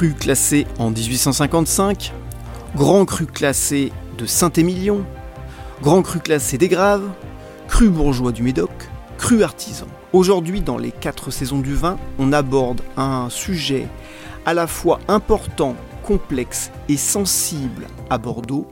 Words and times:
cru 0.00 0.14
classé 0.14 0.66
en 0.78 0.88
1855, 0.88 2.14
grand 2.74 3.04
cru 3.04 3.26
classé 3.26 3.92
de 4.16 4.24
Saint-Émilion, 4.24 5.04
grand 5.82 6.00
cru 6.00 6.20
classé 6.20 6.56
des 6.56 6.68
Graves, 6.68 7.06
cru 7.68 7.90
bourgeois 7.90 8.32
du 8.32 8.42
Médoc, 8.42 8.70
cru 9.18 9.42
artisan. 9.42 9.84
Aujourd'hui, 10.14 10.62
dans 10.62 10.78
les 10.78 10.90
quatre 10.90 11.30
saisons 11.30 11.58
du 11.58 11.74
vin, 11.74 11.98
on 12.18 12.32
aborde 12.32 12.80
un 12.96 13.28
sujet 13.28 13.88
à 14.46 14.54
la 14.54 14.66
fois 14.66 15.00
important, 15.06 15.76
complexe 16.02 16.70
et 16.88 16.96
sensible 16.96 17.86
à 18.08 18.16
Bordeaux, 18.16 18.68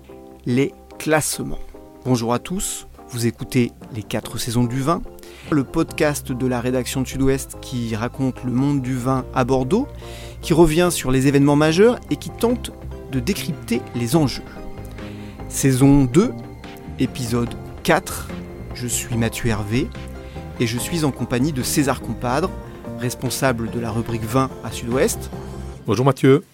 les 0.47 0.73
classements. 0.99 1.59
Bonjour 2.07 2.33
à 2.33 2.39
tous, 2.39 2.87
vous 3.11 3.27
écoutez 3.27 3.73
les 3.95 4.03
quatre 4.03 4.39
saisons 4.39 4.65
du 4.65 4.81
vin, 4.81 5.03
le 5.51 5.65
podcast 5.65 6.33
de 6.33 6.47
la 6.47 6.63
rédaction 6.63 7.03
de 7.03 7.07
Sud-Ouest 7.07 7.59
qui 7.61 7.95
raconte 7.95 8.45
le 8.45 8.53
monde 8.53 8.81
du 8.81 8.97
vin 8.97 9.27
à 9.35 9.45
Bordeaux, 9.45 9.89
qui 10.43 10.53
revient 10.53 10.89
sur 10.91 11.11
les 11.11 11.27
événements 11.27 11.57
majeurs 11.57 11.99
et 12.11 12.17
qui 12.17 12.31
tente 12.31 12.73
de 13.13 13.21
décrypter 13.21 13.81
les 13.95 14.17
enjeux. 14.17 14.43
Saison 15.49 16.05
2, 16.05 16.33
épisode 16.99 17.51
4, 17.83 18.29
je 18.75 18.87
suis 18.87 19.17
Mathieu 19.17 19.49
Hervé 19.49 19.89
et 20.61 20.67
je 20.67 20.79
suis 20.79 21.05
en 21.05 21.11
compagnie 21.11 21.53
de 21.53 21.63
César 21.63 22.01
Compadre, 22.01 22.51
responsable 22.99 23.71
de 23.71 23.81
la 23.81 23.91
rubrique 23.91 24.25
20 24.25 24.51
à 24.65 24.71
Sud-Ouest. 24.71 25.31
Bonjour 25.87 26.05
Mathieu. 26.05 26.45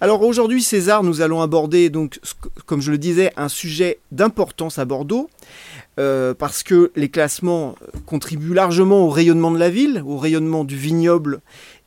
Alors 0.00 0.22
aujourd'hui 0.22 0.64
César, 0.64 1.04
nous 1.04 1.20
allons 1.20 1.40
aborder 1.42 1.88
donc 1.88 2.18
comme 2.66 2.80
je 2.80 2.90
le 2.90 2.98
disais 2.98 3.32
un 3.36 3.48
sujet 3.48 4.00
d'importance 4.10 4.80
à 4.80 4.84
Bordeaux 4.84 5.30
euh, 6.00 6.34
parce 6.34 6.64
que 6.64 6.90
les 6.96 7.08
classements 7.08 7.76
contribuent 8.04 8.54
largement 8.54 9.06
au 9.06 9.10
rayonnement 9.10 9.52
de 9.52 9.58
la 9.58 9.70
ville, 9.70 10.02
au 10.04 10.18
rayonnement 10.18 10.64
du 10.64 10.76
vignoble 10.76 11.40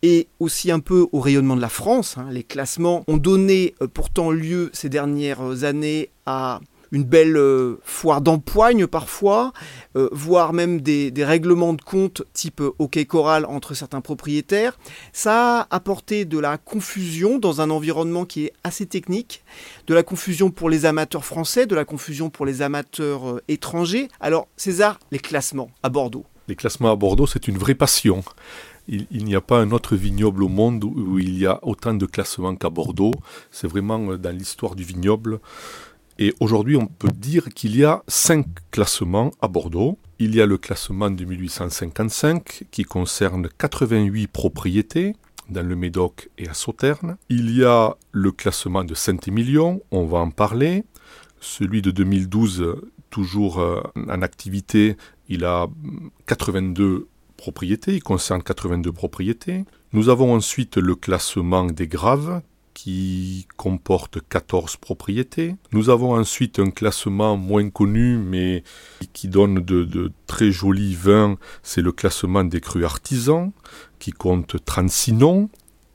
et 0.06 0.28
aussi 0.40 0.70
un 0.72 0.82
peu 0.82 1.08
au 1.14 1.20
rayonnement 1.20 1.56
de 1.56 1.62
la 1.62 1.68
France. 1.70 2.20
Hein. 2.20 2.28
Les 2.30 2.44
classements 2.44 3.04
ont 3.08 3.18
donné 3.18 3.74
euh, 3.82 3.88
pourtant 3.92 4.30
lieu 4.30 4.70
ces 4.72 4.88
dernières 4.88 5.64
années 5.64 6.12
à 6.28 6.60
une 6.92 7.04
belle 7.04 7.38
euh, 7.38 7.80
foire 7.84 8.22
d'empoigne 8.22 8.86
parfois, 8.86 9.52
euh, 9.98 10.08
voire 10.12 10.54
même 10.54 10.80
des, 10.80 11.12
règlements 11.26 11.74
de 11.74 11.82
compte 11.82 12.22
type 12.34 12.62
hockey 12.78 13.06
choral 13.06 13.46
entre 13.46 13.74
certains 13.74 14.00
propriétaires. 14.02 14.78
Ça 15.12 15.62
a 15.62 15.76
apporté 15.76 16.24
de 16.26 16.38
la 16.38 16.60
confusion 16.60 17.40
dans 17.40 17.62
un 17.62 17.72
environnement 17.72 18.26
qui 18.26 18.46
est 18.46 18.54
assez 18.64 18.86
technique, 18.86 19.44
de 19.88 19.96
la 19.96 20.04
confusion 20.04 20.52
pour 20.52 20.70
les 20.70 20.86
amateurs 20.86 21.26
français, 21.26 21.66
de 21.66 21.74
la 21.74 21.84
confusion 21.84 22.30
pour 22.30 22.46
les 22.46 22.62
amateurs 22.62 23.28
euh, 23.28 23.42
étrangers. 23.48 24.08
Alors 24.20 24.48
César, 24.56 25.00
les 25.12 25.20
classements 25.20 25.72
à 25.82 25.90
Bordeaux. 25.90 26.26
Les 26.48 26.56
classements 26.56 26.92
à 26.92 26.96
Bordeaux, 26.96 27.26
c'est 27.26 27.48
une 27.48 27.58
vraie 27.58 27.74
passion. 27.74 28.24
Il, 28.88 29.26
n'y 29.26 29.36
a 29.36 29.42
pas 29.42 29.60
un 29.60 29.72
autre 29.72 29.96
vignoble 29.96 30.44
au 30.44 30.48
monde 30.48 30.84
où 30.84 31.18
il 31.18 31.38
y 31.38 31.48
a 31.48 31.60
autant 31.64 31.96
de 31.96 32.06
classements 32.06 32.56
qu'à 32.56 32.70
Bordeaux. 32.70 33.14
C'est 33.50 33.68
vraiment 33.68 34.00
dans 34.18 34.36
l'histoire 34.36 34.76
du 34.76 34.84
vignoble 34.84 35.40
et 36.18 36.34
aujourd'hui, 36.40 36.78
on 36.78 36.88
peut 36.88 37.10
dire 37.10 37.50
qu'il 37.50 37.76
y 37.76 37.84
a 37.84 38.02
cinq 38.08 38.46
classements 38.72 39.32
à 39.42 39.50
Bordeaux. 39.50 40.00
Il 40.18 40.34
y 40.34 40.42
a 40.42 40.46
le 40.46 40.58
classement 40.58 41.10
de 41.10 41.26
1855 41.26 42.66
qui 42.72 42.84
concerne 42.84 43.50
88 43.58 44.28
propriétés 44.28 45.16
dans 45.50 45.68
le 45.68 45.76
Médoc 45.76 46.30
et 46.38 46.48
à 46.48 46.54
Sauternes. 46.54 47.18
Il 47.30 47.56
y 47.56 47.66
a 47.66 47.98
le 48.12 48.32
classement 48.32 48.86
de 48.86 48.96
Saint-Émilion, 48.96 49.82
on 49.92 50.06
va 50.06 50.20
en 50.20 50.32
parler. 50.32 50.86
Celui 51.42 51.82
de 51.82 51.92
2012, 51.92 52.76
toujours 53.10 53.60
euh, 53.60 53.82
en 54.08 54.22
activité, 54.22 54.96
il 55.28 55.44
a 55.44 55.68
82 56.28 57.10
propriétés, 57.36 57.96
il 57.96 58.04
concerne 58.04 58.42
82 58.42 58.92
propriétés. 58.92 59.66
Nous 59.94 60.10
avons 60.10 60.34
ensuite 60.34 60.78
le 60.78 60.96
classement 60.96 61.66
des 61.66 61.88
Graves 61.88 62.42
qui 62.76 63.48
comporte 63.56 64.20
14 64.30 64.78
propriétés. 64.78 65.56
Nous 65.72 65.90
avons 65.90 66.14
ensuite 66.14 66.60
un 66.60 66.70
classement 66.70 67.38
moins 67.38 67.70
connu 67.70 68.18
mais 68.18 68.64
qui 69.14 69.30
donne 69.30 69.56
de, 69.62 70.12
très 70.28 70.52
jolis 70.52 70.94
vins, 70.94 71.38
c'est 71.64 71.82
le 71.82 71.94
classement 71.94 72.44
des 72.44 72.60
crus 72.60 72.84
artisans 72.84 73.52
qui 73.98 74.12
compte 74.12 74.58
36 74.64 75.14
noms. 75.14 75.50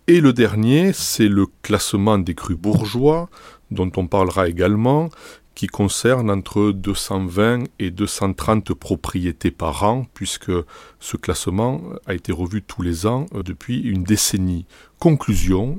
Et 0.06 0.20
le 0.20 0.32
dernier, 0.32 0.93
c'est 0.93 1.28
le 1.28 1.47
classement 1.62 2.19
des 2.19 2.34
crus 2.34 2.56
bourgeois 2.56 3.28
dont 3.70 3.93
on 3.97 4.06
parlera 4.06 4.48
également, 4.48 5.10
qui 5.55 5.66
concerne 5.66 6.31
entre 6.31 6.72
220 6.72 7.65
et 7.78 7.91
230 7.91 8.72
propriétés 8.75 9.50
par 9.50 9.83
an, 9.84 10.06
puisque 10.15 10.53
ce 11.00 11.16
classement 11.16 11.83
a 12.06 12.15
été 12.15 12.33
revu 12.33 12.62
tous 12.62 12.83
les 12.83 13.06
ans 13.06 13.27
euh, 13.34 13.43
depuis 13.43 13.81
une 13.81 14.05
décennie. 14.05 14.66
Conclusion, 14.99 15.78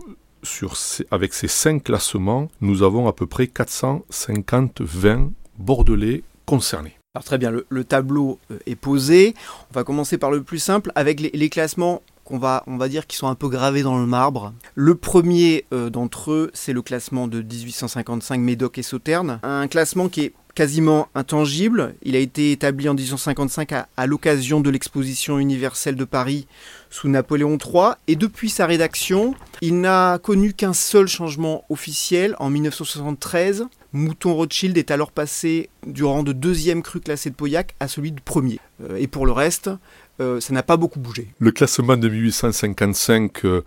avec 1.11 1.33
ces 1.33 1.47
cinq 1.47 1.83
classements, 1.83 2.49
nous 2.61 2.83
avons 2.83 3.07
à 3.07 3.13
peu 3.13 3.27
près 3.27 3.47
450 3.47 4.81
vins 4.81 5.31
bordelais 5.57 6.23
concernés. 6.45 6.97
Alors 7.13 7.25
très 7.25 7.37
bien, 7.37 7.51
le, 7.51 7.83
tableau 7.83 8.39
euh, 8.51 8.59
est 8.65 8.75
posé. 8.75 9.35
On 9.71 9.73
va 9.73 9.83
commencer 9.83 10.17
par 10.17 10.31
le 10.31 10.43
plus 10.43 10.59
simple 10.59 10.91
avec 10.95 11.19
les, 11.19 11.49
classements 11.49 12.01
qu'on 12.23 12.37
va, 12.37 12.63
on 12.67 12.77
va 12.77 12.87
dire 12.87 13.07
qui 13.07 13.17
sont 13.17 13.27
un 13.27 13.35
peu 13.35 13.49
gravés 13.49 13.83
dans 13.83 13.97
le 13.97 14.05
marbre. 14.05 14.53
Le 14.75 14.95
premier 14.95 15.65
euh, 15.73 15.89
d'entre 15.89 16.31
eux, 16.31 16.51
c'est 16.53 16.73
le 16.73 16.81
classement 16.81 17.27
de 17.27 17.41
1855 17.41 18.39
Médoc 18.39 18.77
et 18.77 18.83
Sauternes. 18.83 19.39
Un 19.43 19.67
classement 19.67 20.09
qui 20.09 20.21
est 20.21 20.33
quasiment 20.53 21.07
intangible. 21.15 21.95
Il 22.03 22.15
a 22.15 22.19
été 22.19 22.51
établi 22.51 22.89
en 22.89 22.93
1855 22.93 23.73
à, 23.73 24.07
l'occasion 24.07 24.59
de 24.59 24.69
l'exposition 24.69 25.39
universelle 25.39 25.95
de 25.95 26.05
Paris 26.05 26.47
sous 26.89 27.07
Napoléon 27.07 27.57
III 27.57 27.93
et 28.07 28.15
depuis 28.15 28.49
sa 28.49 28.65
rédaction, 28.65 29.33
il 29.61 29.79
n'a 29.79 30.19
connu 30.21 30.53
qu'un 30.53 30.73
seul 30.73 31.07
changement 31.07 31.63
officiel 31.69 32.35
en 32.39 32.49
1973. 32.49 33.65
Mouton 33.93 34.33
Rothschild 34.33 34.77
est 34.77 34.91
alors 34.91 35.11
passé 35.11 35.69
du 35.85 36.03
rang 36.03 36.23
de 36.23 36.31
deuxième 36.31 36.81
cru 36.81 37.01
classé 37.01 37.29
de 37.29 37.35
Pauillac 37.35 37.75
à 37.79 37.87
celui 37.87 38.11
de 38.11 38.21
premier. 38.21 38.59
Euh, 38.83 38.95
et 38.95 39.07
pour 39.07 39.25
le 39.25 39.33
reste, 39.33 39.69
ça 40.19 40.53
n'a 40.53 40.63
pas 40.63 40.77
beaucoup 40.77 40.99
bougé. 40.99 41.27
Le 41.39 41.51
classement 41.51 41.97
de 41.97 42.07
1855 42.07 43.45
euh, 43.45 43.63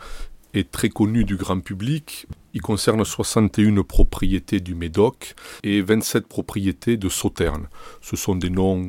est 0.55 0.71
très 0.71 0.89
connu 0.89 1.25
du 1.25 1.37
grand 1.37 1.61
public. 1.61 2.27
Il 2.53 2.61
concerne 2.61 3.05
61 3.05 3.83
propriétés 3.83 4.61
du 4.61 4.75
Médoc 4.75 5.35
et 5.63 5.81
27 5.83 6.27
propriétés 6.27 6.97
de 6.97 7.09
Sauternes. 7.09 7.69
Ce 8.01 8.17
sont 8.17 8.37
des 8.37 8.51
noms 8.51 8.89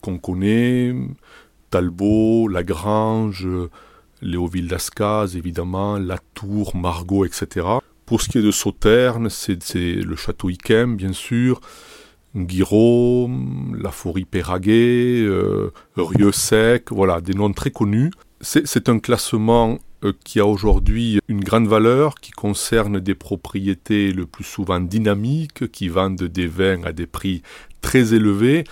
qu'on 0.00 0.18
connaît, 0.18 0.94
Talbot, 1.70 2.46
Lagrange, 2.46 3.48
Léoville 4.20 4.68
d'Ascaz, 4.68 5.36
évidemment, 5.36 5.98
Latour, 5.98 6.76
Margot, 6.76 7.24
etc. 7.24 7.66
Pour 8.06 8.22
ce 8.22 8.28
qui 8.28 8.38
est 8.38 8.42
de 8.42 8.52
Sauternes, 8.52 9.28
c'est 9.30 9.56
le 9.74 10.16
château 10.16 10.48
Yquem, 10.48 10.96
bien 10.96 11.12
sûr, 11.12 11.60
Guiraud, 12.34 13.30
La 13.78 13.90
Forêt-Péraguet, 13.90 15.22
euh, 15.22 15.70
Rieux-Sec, 15.96 16.90
voilà, 16.90 17.20
des 17.20 17.34
noms 17.34 17.52
très 17.52 17.70
connus. 17.70 18.10
C'est 18.40 18.88
un 18.88 18.98
classement 18.98 19.78
euh, 20.04 20.12
qui 20.24 20.40
a 20.40 20.46
aujourd'hui 20.46 21.20
une 21.28 21.44
grande 21.44 21.68
valeur, 21.68 22.16
qui 22.16 22.32
concerne 22.32 22.98
des 22.98 23.14
propriétés 23.14 24.12
le 24.12 24.26
plus 24.26 24.44
souvent 24.44 24.80
dynamiques, 24.80 25.70
qui 25.70 25.88
vendent 25.88 26.24
des 26.24 26.46
vins 26.48 26.82
à 26.84 26.92
des 26.92 27.06
prix 27.06 27.42
très 27.80 28.14
élevés. 28.14 28.64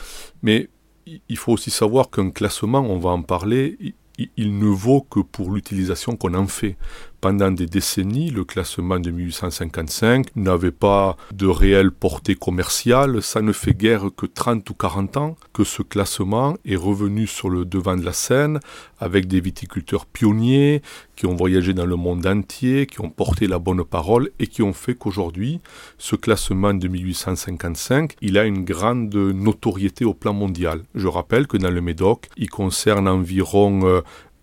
Mais 0.43 0.69
il 1.07 1.37
faut 1.37 1.53
aussi 1.53 1.71
savoir 1.71 2.11
qu'un 2.11 2.31
classement, 2.31 2.81
on 2.81 2.99
va 2.99 3.11
en 3.11 3.23
parler, 3.23 3.95
il 4.37 4.59
ne 4.59 4.67
vaut 4.67 5.03
que 5.03 5.21
pour 5.21 5.53
l'utilisation 5.53 6.17
qu'on 6.17 6.35
en 6.35 6.47
fait. 6.47 6.77
Pendant 7.21 7.51
des 7.51 7.67
décennies, 7.67 8.31
le 8.31 8.45
classement 8.45 8.99
de 8.99 9.11
1855 9.11 10.37
n'avait 10.37 10.71
pas 10.71 11.19
de 11.33 11.47
réelle 11.47 11.91
portée 11.91 12.35
commerciale. 12.35 13.23
Ça 13.23 13.43
ne 13.43 13.53
fait 13.53 13.75
guère 13.75 14.05
que 14.17 14.25
30 14.25 14.69
ou 14.71 14.75
40 14.75 15.17
ans 15.19 15.37
que 15.53 15.63
ce 15.63 15.83
classement 15.83 16.57
est 16.65 16.77
revenu 16.77 17.27
sur 17.27 17.51
le 17.51 17.67
devant 17.67 17.97
de 17.97 18.05
la 18.07 18.15
scène 18.15 18.59
avec 18.99 19.29
des 19.29 19.41
viticulteurs 19.41 20.07
pionniers 20.07 20.81
qui 21.15 21.27
ont 21.27 21.37
voyagé 21.37 21.75
dans 21.75 21.85
le 21.85 21.97
monde 21.97 22.27
entier, 22.27 22.87
qui 22.87 23.03
ont 23.03 23.11
porté 23.11 23.47
la 23.47 23.59
bonne 23.59 23.85
parole 23.85 24.31
et 24.39 24.47
qui 24.47 24.63
ont 24.63 24.73
fait 24.73 24.95
qu'aujourd'hui, 24.95 25.61
ce 25.99 26.17
classement 26.17 26.73
de 26.73 26.89
1855, 26.89 28.15
il 28.23 28.39
a 28.39 28.47
une 28.47 28.65
grande 28.65 29.15
notoriété 29.15 30.07
au 30.07 30.15
plan 30.15 30.33
mondial. 30.33 30.85
Je 30.95 31.07
rappelle 31.07 31.47
que 31.47 31.59
dans 31.59 31.71
le 31.71 31.83
Médoc, 31.83 32.29
il 32.39 32.49
concerne 32.49 33.09
environ 33.09 33.81
euh, 33.85 34.01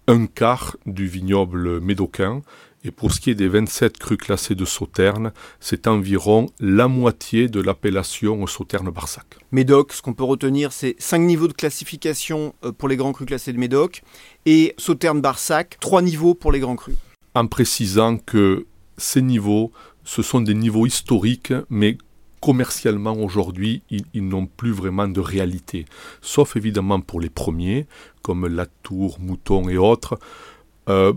un 0.08 0.26
quart 0.26 0.78
du 0.86 1.06
vignoble 1.06 1.82
médocain 1.82 2.42
et 2.88 2.92
pour 2.92 3.12
ce 3.12 3.20
qui 3.20 3.30
est 3.30 3.36
des 3.36 3.50
27 3.50 3.98
crus 3.98 4.18
classés 4.18 4.56
de 4.56 4.64
Sauternes, 4.64 5.34
c'est 5.60 5.88
environ 5.88 6.46
la 6.62 6.88
moitié 6.88 7.50
de 7.50 7.60
l'appellation 7.60 8.48
Sauternes-Barsac. 8.48 9.26
Médoc, 9.52 9.92
ce 9.92 10.02
qu'on 10.02 10.14
peut 10.14 10.24
retenir, 10.24 10.72
c'est 10.72 10.96
5 10.98 11.18
niveaux 11.20 11.50
de 11.50 11.54
classification 11.54 12.56
euh, 12.64 12.72
pour 12.72 12.88
les 12.88 12.96
grands 12.96 13.12
crus 13.12 13.28
classés 13.28 13.52
de 13.52 13.58
Médoc 13.58 14.04
et 14.46 14.74
Sauternes-Barsac, 14.78 15.78
3 15.82 16.02
niveaux 16.02 16.34
pour 16.34 16.54
les 16.54 16.62
grands 16.62 16.78
crus. 16.78 16.96
En 17.36 17.48
précisant 17.48 18.18
que 18.18 18.66
ces 18.98 19.22
niveaux, 19.22 19.74
ce 20.06 20.22
sont 20.22 20.40
des 20.40 20.54
niveaux 20.54 20.86
historiques, 20.86 21.54
mais 21.70 21.98
commercialement 22.40 23.18
aujourd'hui, 23.18 23.82
ils, 23.90 24.28
n'ont 24.28 24.46
plus 24.46 24.72
vraiment 24.72 25.10
de 25.10 25.20
réalité. 25.20 25.84
Sauf 26.22 26.56
évidemment 26.56 27.02
pour 27.02 27.20
les 27.20 27.30
premiers, 27.30 27.86
comme 28.22 28.48
Latour, 28.48 29.20
Mouton 29.20 29.68
et 29.68 29.78
autres. 29.78 30.18
Euh, 30.88 31.12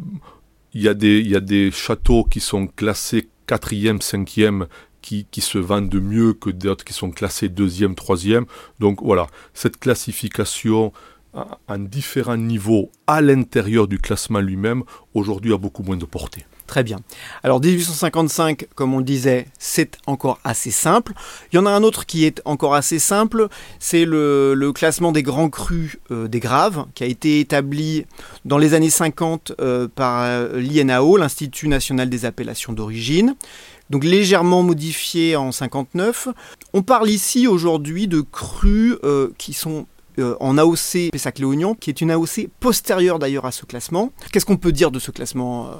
Il 0.75 0.83
y, 0.83 0.89
a 0.89 0.95
des, 0.95 1.19
il 1.19 1.29
y 1.29 1.37
a 1.37 1.41
des 1.41 1.71
châteaux 1.71 2.25
qui 2.25 2.41
sont 2.41 2.67
classés 2.67 3.29
4e, 3.49 4.01
5e, 4.01 4.67
qui, 5.03 5.27
qui, 5.31 5.41
se 5.41 5.59
vendent 5.59 5.95
mieux 5.95 6.33
que 6.35 6.51
d'autres 6.51 6.85
qui 6.85 6.93
sont 6.93 7.11
classés 7.11 7.49
deuxième, 7.49 7.95
troisième. 7.95 8.47
Donc 8.79 9.03
voilà, 9.03 9.27
cette 9.55 9.79
classification 9.79 10.93
à 11.35 11.79
différents 11.79 12.37
niveaux 12.37 12.91
à 13.07 13.21
l'intérieur 13.21 13.87
du 13.87 13.99
classement 13.99 14.41
lui-même, 14.41 14.83
aujourd'hui 15.15 15.53
a 15.53 15.59
beaucoup 15.59 15.83
moins 15.83 15.97
de 15.97 16.05
portée. 16.05 16.45
Très 16.71 16.85
bien. 16.85 17.01
Alors 17.43 17.61
1855, 17.61 18.69
comme 18.77 18.95
on 18.95 18.99
le 18.99 19.05
disait, 19.05 19.49
c'est 19.59 19.99
encore 20.07 20.39
assez 20.45 20.71
simple. 20.71 21.15
Il 21.53 21.57
y 21.57 21.59
en 21.59 21.67
a 21.67 21.71
un 21.71 21.83
autre 21.83 22.07
qui 22.07 22.25
est 22.25 22.41
encore 22.45 22.77
assez 22.77 23.01
simple, 23.01 23.49
c'est 23.81 24.05
le, 24.05 24.71
classement 24.73 25.11
des 25.11 25.25
grands 25.25 25.51
crus 25.51 25.99
euh, 26.13 26.29
des 26.29 26.39
graves, 26.39 26.87
qui 26.95 27.03
a 27.03 27.09
été 27.09 27.41
établi 27.41 28.07
dans 28.45 28.57
les 28.57 28.75
années 28.75 28.89
50 28.89 29.55
euh, 29.61 29.89
par 29.93 30.23
euh, 30.23 30.61
l'INAO, 30.61 31.17
l'Institut 31.17 31.67
national 31.67 32.09
des 32.09 32.25
appellations 32.25 32.73
d'origine. 32.73 33.35
Donc 33.91 34.05
légèrement 34.05 34.63
modifié 34.63 35.35
en 35.35 35.51
59. 35.51 36.29
On 36.73 36.83
parle 36.83 37.11
ici 37.11 37.49
aujourd'hui 37.49 38.07
de 38.07 38.21
crus 38.21 38.95
qui 39.39 39.55
sont 39.55 39.89
en 40.39 40.57
AOC 40.57 41.11
Pessac-Léognan, 41.11 41.75
qui 41.75 41.91
est 41.91 42.01
une 42.01 42.13
AOC 42.13 42.49
postérieure 42.61 43.19
d'ailleurs 43.19 43.47
à 43.47 43.51
ce 43.51 43.65
classement. 43.65 44.13
Qu'est-ce 44.31 44.47
qu'on 44.47 44.57
peut 44.57 44.71
dire 44.71 44.93
de 44.93 45.01
ce 45.01 45.11
classement 45.11 45.71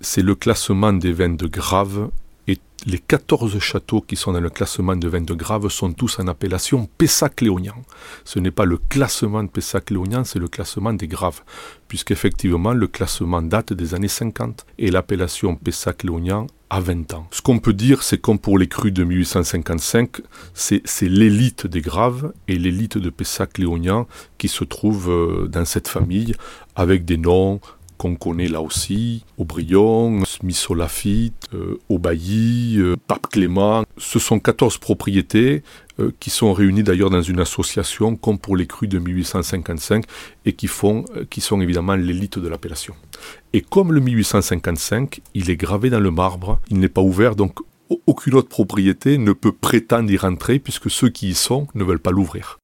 c'est 0.00 0.22
le 0.22 0.34
classement 0.34 0.92
des 0.92 1.12
vins 1.12 1.28
de 1.28 1.46
Grave 1.46 2.10
et 2.48 2.58
les 2.86 2.98
14 2.98 3.58
châteaux 3.58 4.00
qui 4.00 4.16
sont 4.16 4.32
dans 4.32 4.40
le 4.40 4.48
classement 4.48 4.96
de 4.96 5.06
vins 5.08 5.20
de 5.20 5.34
Grave 5.34 5.68
sont 5.68 5.92
tous 5.92 6.18
en 6.18 6.26
appellation 6.26 6.88
Pessac-Léognan. 6.96 7.74
Ce 8.24 8.38
n'est 8.38 8.50
pas 8.50 8.64
le 8.64 8.78
classement 8.78 9.42
de 9.42 9.48
Pessac-Léognan, 9.48 10.24
c'est 10.24 10.38
le 10.38 10.48
classement 10.48 10.94
des 10.94 11.06
Graves, 11.06 11.42
puisqu'effectivement 11.88 12.72
le 12.72 12.86
classement 12.86 13.42
date 13.42 13.74
des 13.74 13.94
années 13.94 14.08
50 14.08 14.64
et 14.78 14.90
l'appellation 14.90 15.54
Pessac-Léognan 15.56 16.46
a 16.70 16.80
20 16.80 17.12
ans. 17.14 17.26
Ce 17.30 17.42
qu'on 17.42 17.58
peut 17.58 17.74
dire, 17.74 18.02
c'est 18.02 18.18
comme 18.18 18.38
pour 18.38 18.58
les 18.58 18.68
crus 18.68 18.92
de 18.92 19.04
1855, 19.04 20.22
c'est 20.54 20.82
l'élite 21.02 21.66
des 21.66 21.82
Graves 21.82 22.32
et 22.48 22.56
l'élite 22.56 22.96
de 22.96 23.10
Pessac-Léognan 23.10 24.06
qui 24.38 24.48
se 24.48 24.64
trouve 24.64 25.10
euh, 25.10 25.48
dans 25.48 25.66
cette 25.66 25.88
famille 25.88 26.34
avec 26.76 27.04
des 27.04 27.18
noms 27.18 27.60
qu'on 28.00 28.14
connaît 28.14 28.48
là 28.48 28.62
aussi, 28.62 29.26
Aubryon, 29.36 30.24
Smith 30.24 30.68
Lafitte, 30.74 31.50
euh, 31.52 31.78
Aubailly, 31.90 32.78
euh, 32.78 32.96
Pape 33.06 33.26
Clément. 33.26 33.84
Ce 33.98 34.18
sont 34.18 34.40
14 34.40 34.78
propriétés 34.78 35.62
euh, 35.98 36.10
qui 36.18 36.30
sont 36.30 36.54
réunies 36.54 36.82
d'ailleurs 36.82 37.10
dans 37.10 37.20
une 37.20 37.40
association 37.40 38.16
comme 38.16 38.38
pour 38.38 38.56
les 38.56 38.66
crues 38.66 38.88
de 38.88 38.98
1855 38.98 40.04
et 40.46 40.54
qui, 40.54 40.66
font, 40.66 41.04
qui 41.28 41.42
sont 41.42 41.60
évidemment 41.60 41.94
l'élite 41.94 42.38
de 42.38 42.48
l'appellation. 42.48 42.94
Et 43.52 43.60
comme 43.60 43.92
le 43.92 44.00
1855, 44.00 45.20
il 45.34 45.50
est 45.50 45.56
gravé 45.56 45.90
dans 45.90 46.00
le 46.00 46.10
marbre, 46.10 46.58
il 46.70 46.78
n'est 46.78 46.88
pas 46.88 47.02
ouvert, 47.02 47.36
donc 47.36 47.58
aucune 48.06 48.34
autre 48.34 48.48
propriété 48.48 49.18
ne 49.18 49.34
peut 49.34 49.52
prétendre 49.52 50.10
y 50.10 50.16
rentrer 50.16 50.58
puisque 50.58 50.90
ceux 50.90 51.10
qui 51.10 51.28
y 51.28 51.34
sont 51.34 51.66
ne 51.74 51.84
veulent 51.84 52.00
pas 52.00 52.12
l'ouvrir. 52.12 52.60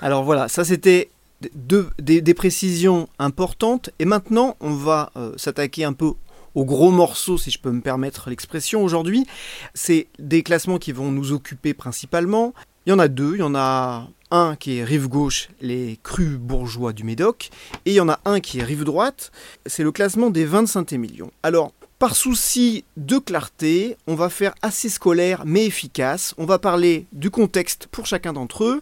Alors 0.00 0.24
voilà, 0.24 0.48
ça 0.48 0.64
c'était 0.64 1.10
des, 1.40 2.34
précisions 2.34 3.08
importantes. 3.18 3.90
Et 3.98 4.04
maintenant, 4.04 4.56
on 4.60 4.72
va 4.72 5.10
euh, 5.16 5.32
s'attaquer 5.36 5.84
un 5.84 5.92
peu 5.92 6.12
aux 6.54 6.64
gros 6.64 6.90
morceaux, 6.90 7.38
si 7.38 7.50
je 7.50 7.58
peux 7.58 7.70
me 7.70 7.80
permettre 7.80 8.30
l'expression 8.30 8.82
aujourd'hui. 8.82 9.26
C'est 9.74 10.08
des 10.18 10.42
classements 10.42 10.78
qui 10.78 10.92
vont 10.92 11.12
nous 11.12 11.32
occuper 11.32 11.74
principalement. 11.74 12.54
Il 12.86 12.90
y 12.90 12.92
en 12.92 12.98
a 12.98 13.08
deux. 13.08 13.34
Il 13.34 13.40
y 13.40 13.42
en 13.42 13.54
a 13.54 14.08
un 14.30 14.56
qui 14.56 14.78
est 14.78 14.84
rive 14.84 15.08
gauche, 15.08 15.48
les 15.60 15.98
crus 16.02 16.36
bourgeois 16.38 16.92
du 16.92 17.04
Médoc, 17.04 17.50
et 17.86 17.92
il 17.92 17.94
y 17.94 18.00
en 18.00 18.08
a 18.08 18.20
un 18.24 18.40
qui 18.40 18.58
est 18.58 18.64
rive 18.64 18.84
droite, 18.84 19.32
c'est 19.66 19.82
le 19.82 19.92
classement 19.92 20.30
des 20.30 20.44
20 20.44 20.66
Saint-Émilion. 20.66 21.30
Alors, 21.42 21.72
par 21.98 22.14
souci 22.14 22.84
de 22.96 23.18
clarté, 23.18 23.96
on 24.06 24.14
va 24.14 24.28
faire 24.28 24.54
assez 24.62 24.88
scolaire 24.88 25.42
mais 25.44 25.66
efficace. 25.66 26.34
On 26.38 26.44
va 26.44 26.58
parler 26.58 27.06
du 27.12 27.30
contexte 27.30 27.88
pour 27.90 28.06
chacun 28.06 28.32
d'entre 28.32 28.64
eux, 28.64 28.80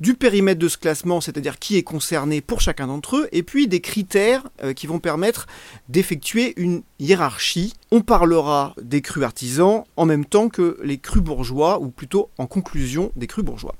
du 0.00 0.14
périmètre 0.14 0.58
de 0.58 0.68
ce 0.68 0.78
classement, 0.78 1.20
c'est-à-dire 1.20 1.58
qui 1.58 1.76
est 1.76 1.82
concerné 1.82 2.40
pour 2.40 2.60
chacun 2.60 2.86
d'entre 2.86 3.16
eux, 3.16 3.28
et 3.32 3.42
puis 3.42 3.68
des 3.68 3.80
critères 3.80 4.48
euh, 4.62 4.72
qui 4.72 4.86
vont 4.86 4.98
permettre 4.98 5.46
d'effectuer 5.88 6.54
une 6.56 6.82
hiérarchie. 6.98 7.74
On 7.90 8.00
parlera 8.00 8.74
des 8.80 9.02
crus 9.02 9.24
artisans 9.24 9.84
en 9.96 10.06
même 10.06 10.24
temps 10.24 10.48
que 10.48 10.78
les 10.82 10.98
crus 10.98 11.22
bourgeois, 11.22 11.80
ou 11.80 11.90
plutôt 11.90 12.30
en 12.38 12.46
conclusion 12.46 13.12
des 13.16 13.26
crus 13.26 13.44
bourgeois. 13.44 13.74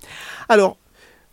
Alors, 0.48 0.76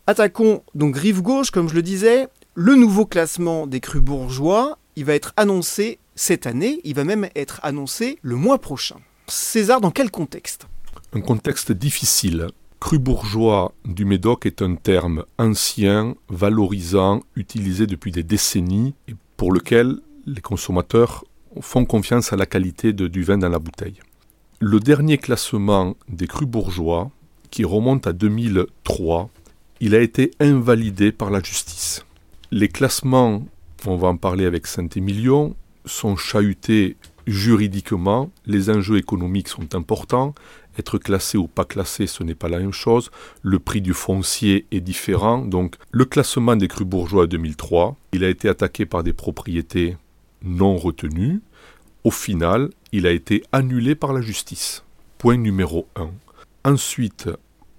attaquons 0.06 0.62
donc 0.74 0.96
rive 0.96 1.20
gauche, 1.20 1.50
comme 1.50 1.68
je 1.68 1.74
le 1.74 1.82
disais, 1.82 2.28
le 2.54 2.74
nouveau 2.74 3.06
classement 3.06 3.66
des 3.66 3.80
crus 3.80 4.02
bourgeois, 4.02 4.78
il 4.96 5.04
va 5.04 5.14
être 5.14 5.32
annoncé 5.36 5.98
cette 6.16 6.46
année, 6.46 6.80
il 6.82 6.94
va 6.94 7.04
même 7.04 7.28
être 7.36 7.60
annoncé 7.62 8.18
le 8.22 8.34
mois 8.34 8.58
prochain. 8.58 8.96
César, 9.28 9.80
dans 9.80 9.90
quel 9.90 10.10
contexte? 10.10 10.66
Un 11.12 11.20
contexte 11.20 11.70
difficile. 11.70 12.48
Cru 12.80 13.00
bourgeois 13.00 13.74
du 13.84 14.04
Médoc 14.04 14.46
est 14.46 14.62
un 14.62 14.76
terme 14.76 15.24
ancien, 15.36 16.14
valorisant, 16.28 17.22
utilisé 17.34 17.86
depuis 17.86 18.12
des 18.12 18.22
décennies 18.22 18.94
et 19.08 19.14
pour 19.36 19.52
lequel 19.52 19.96
les 20.26 20.40
consommateurs 20.40 21.24
font 21.60 21.84
confiance 21.84 22.32
à 22.32 22.36
la 22.36 22.46
qualité 22.46 22.92
du 22.92 23.22
vin 23.24 23.36
dans 23.36 23.48
la 23.48 23.58
bouteille. 23.58 23.98
Le 24.60 24.78
dernier 24.78 25.18
classement 25.18 25.96
des 26.08 26.28
crus 26.28 26.46
bourgeois, 26.46 27.10
qui 27.50 27.64
remonte 27.64 28.06
à 28.06 28.12
2003, 28.12 29.28
il 29.80 29.94
a 29.94 30.00
été 30.00 30.30
invalidé 30.38 31.10
par 31.10 31.30
la 31.30 31.42
justice. 31.42 32.04
Les 32.52 32.68
classements, 32.68 33.44
on 33.86 33.96
va 33.96 34.08
en 34.08 34.16
parler 34.16 34.46
avec 34.46 34.66
Saint-Émilion, 34.66 35.56
sont 35.84 36.16
chahutés 36.16 36.96
juridiquement, 37.26 38.30
les 38.46 38.70
enjeux 38.70 38.98
économiques 38.98 39.48
sont 39.48 39.74
importants, 39.74 40.34
être 40.78 40.98
classé 40.98 41.36
ou 41.38 41.48
pas 41.48 41.64
classé, 41.64 42.06
ce 42.06 42.22
n'est 42.22 42.34
pas 42.34 42.48
la 42.48 42.58
même 42.58 42.72
chose. 42.72 43.10
Le 43.42 43.58
prix 43.58 43.80
du 43.80 43.94
foncier 43.94 44.66
est 44.70 44.80
différent. 44.80 45.38
Donc, 45.38 45.76
le 45.90 46.04
classement 46.04 46.56
des 46.56 46.68
crus 46.68 46.86
bourgeois 46.86 47.26
2003, 47.26 47.96
il 48.12 48.24
a 48.24 48.28
été 48.28 48.48
attaqué 48.48 48.86
par 48.86 49.02
des 49.02 49.12
propriétés 49.12 49.96
non 50.42 50.76
retenues. 50.76 51.40
Au 52.04 52.10
final, 52.10 52.70
il 52.92 53.06
a 53.06 53.10
été 53.10 53.42
annulé 53.52 53.94
par 53.94 54.12
la 54.12 54.20
justice. 54.20 54.84
Point 55.18 55.36
numéro 55.38 55.88
1. 55.96 56.10
Ensuite, 56.64 57.28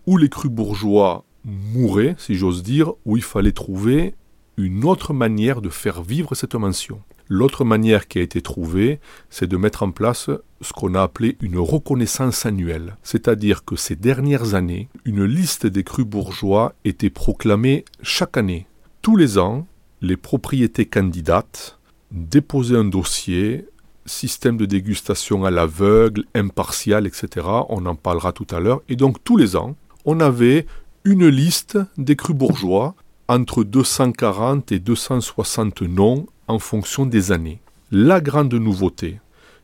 où 0.05 0.17
les 0.17 0.29
crus 0.29 0.51
bourgeois 0.51 1.23
mouraient, 1.45 2.15
si 2.17 2.35
j'ose 2.35 2.63
dire, 2.63 2.91
où 3.05 3.17
il 3.17 3.23
fallait 3.23 3.51
trouver 3.51 4.15
une 4.57 4.83
autre 4.83 5.13
manière 5.13 5.61
de 5.61 5.69
faire 5.69 6.03
vivre 6.03 6.35
cette 6.35 6.55
mention. 6.55 7.01
L'autre 7.31 7.63
manière 7.63 8.07
qui 8.07 8.17
a 8.17 8.23
été 8.23 8.41
trouvée, 8.41 8.99
c'est 9.29 9.47
de 9.47 9.55
mettre 9.55 9.83
en 9.83 9.91
place 9.91 10.31
ce 10.61 10.73
qu'on 10.73 10.95
a 10.95 11.03
appelé 11.03 11.37
une 11.41 11.59
reconnaissance 11.59 12.47
annuelle. 12.47 12.97
C'est-à-dire 13.03 13.63
que 13.63 13.75
ces 13.75 13.95
dernières 13.95 14.55
années, 14.55 14.89
une 15.05 15.23
liste 15.25 15.67
des 15.67 15.83
crus 15.83 16.07
bourgeois 16.07 16.73
était 16.85 17.11
proclamée 17.11 17.85
chaque 18.01 18.35
année. 18.35 18.65
Tous 19.03 19.15
les 19.15 19.37
ans, 19.37 19.67
les 20.01 20.17
propriétés 20.17 20.87
candidates 20.87 21.77
déposaient 22.11 22.77
un 22.77 22.85
dossier, 22.85 23.67
système 24.07 24.57
de 24.57 24.65
dégustation 24.65 25.45
à 25.45 25.51
l'aveugle, 25.51 26.25
impartial, 26.33 27.05
etc. 27.05 27.45
On 27.69 27.85
en 27.85 27.95
parlera 27.95 28.31
tout 28.31 28.47
à 28.49 28.59
l'heure. 28.59 28.81
Et 28.89 28.95
donc 28.95 29.23
tous 29.23 29.37
les 29.37 29.55
ans, 29.55 29.75
on 30.03 30.19
avait 30.19 30.65
une 31.03 31.27
liste 31.27 31.77
des 31.99 32.15
crus 32.15 32.35
bourgeois 32.35 32.95
entre 33.27 33.63
240 33.63 34.71
et 34.71 34.79
260 34.79 35.83
noms 35.83 36.25
en 36.49 36.59
fonction 36.59 37.05
des 37.05 37.31
années. 37.31 37.61
La 37.91 38.19
grande 38.19 38.53
nouveauté, 38.53 39.19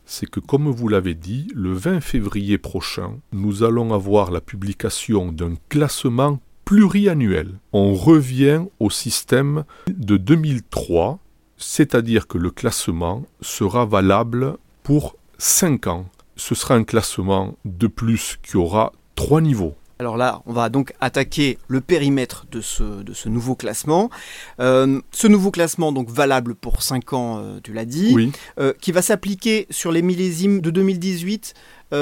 c'est 0.06 0.30
que 0.30 0.40
comme 0.40 0.70
vous 0.70 0.88
l'avez 0.88 1.16
dit, 1.16 1.48
le 1.54 1.74
20 1.74 2.00
février 2.00 2.58
prochain, 2.58 3.18
nous 3.34 3.64
allons 3.64 3.94
avoir 3.94 4.32
la 4.32 4.40
publication 4.40 5.32
d'un 5.32 5.56
classement 5.68 6.40
pluriannuel. 6.64 7.60
On 7.74 7.94
revient 7.94 8.64
au 8.80 8.90
système 8.90 9.66
de 9.88 10.18
2003, 10.18 11.20
c'est-à-dire 11.58 12.28
que 12.28 12.38
le 12.38 12.52
classement 12.52 13.26
sera 13.42 13.86
valable 13.86 14.58
pour 14.84 15.16
5 15.40 15.88
ans. 15.88 16.06
Ce 16.36 16.54
sera 16.54 16.76
un 16.76 16.84
classement 16.84 17.56
de 17.66 17.88
plus 17.88 18.38
qui 18.44 18.58
aura 18.58 18.92
trois 19.16 19.42
niveaux. 19.42 19.76
Alors 19.98 20.18
là, 20.18 20.42
on 20.46 20.52
va 20.52 20.70
donc 20.70 20.94
attaquer 21.00 21.58
le 21.70 21.80
périmètre 21.80 22.46
de 22.52 22.60
ce, 22.60 22.84
de 23.02 23.14
ce 23.14 23.30
nouveau 23.30 23.56
classement. 23.56 24.10
Euh, 24.60 25.00
ce 25.12 25.28
nouveau 25.28 25.52
classement, 25.52 25.94
donc 25.94 26.10
valable 26.10 26.54
pour 26.54 26.82
5 26.82 27.14
ans, 27.14 27.38
euh, 27.40 27.60
tu 27.64 27.72
l'as 27.72 27.86
dit, 27.86 28.32
euh, 28.60 28.74
qui 28.82 28.92
va 28.92 29.02
s'appliquer 29.02 29.68
sur 29.70 29.94
les 29.94 30.02
millésimes 30.02 30.60
de 30.62 30.70
2018 30.70 31.54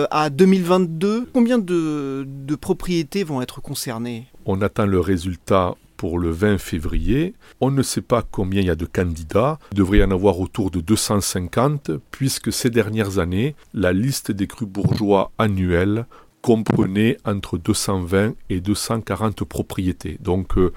à 0.10 0.32
2022. 0.32 1.30
Combien 1.34 1.60
de, 1.60 2.26
de 2.28 2.56
propriétés 2.56 3.24
vont 3.24 3.44
être 3.44 3.62
concernées? 3.62 4.26
On 4.48 4.60
attend 4.64 4.88
le 4.88 5.00
résultat 5.00 5.76
pour 6.04 6.20
le 6.20 6.32
20 6.32 6.58
février. 6.58 7.34
On 7.62 7.72
ne 7.72 7.82
sait 7.82 8.02
pas 8.02 8.24
combien 8.30 8.60
il 8.60 8.68
y 8.68 8.70
a 8.70 8.76
de 8.76 8.86
candidats. 8.86 9.58
Il 9.72 9.78
devrait 9.78 10.00
y 10.00 10.04
en 10.04 10.12
avoir 10.12 10.38
autour 10.42 10.70
de 10.70 10.82
250, 10.82 11.92
puisque 12.12 12.52
ces 12.52 12.70
dernières 12.70 13.20
années, 13.20 13.56
la 13.74 13.94
liste 13.94 14.30
des 14.30 14.46
crus 14.46 14.68
bourgeois 14.68 15.32
annuels 15.38 16.06
comprenait 16.44 17.18
entre 17.26 17.58
220 17.58 18.36
et 18.50 18.60
240 18.60 19.46
propriétés. 19.46 20.18
Donc 20.20 20.58
euh, 20.58 20.74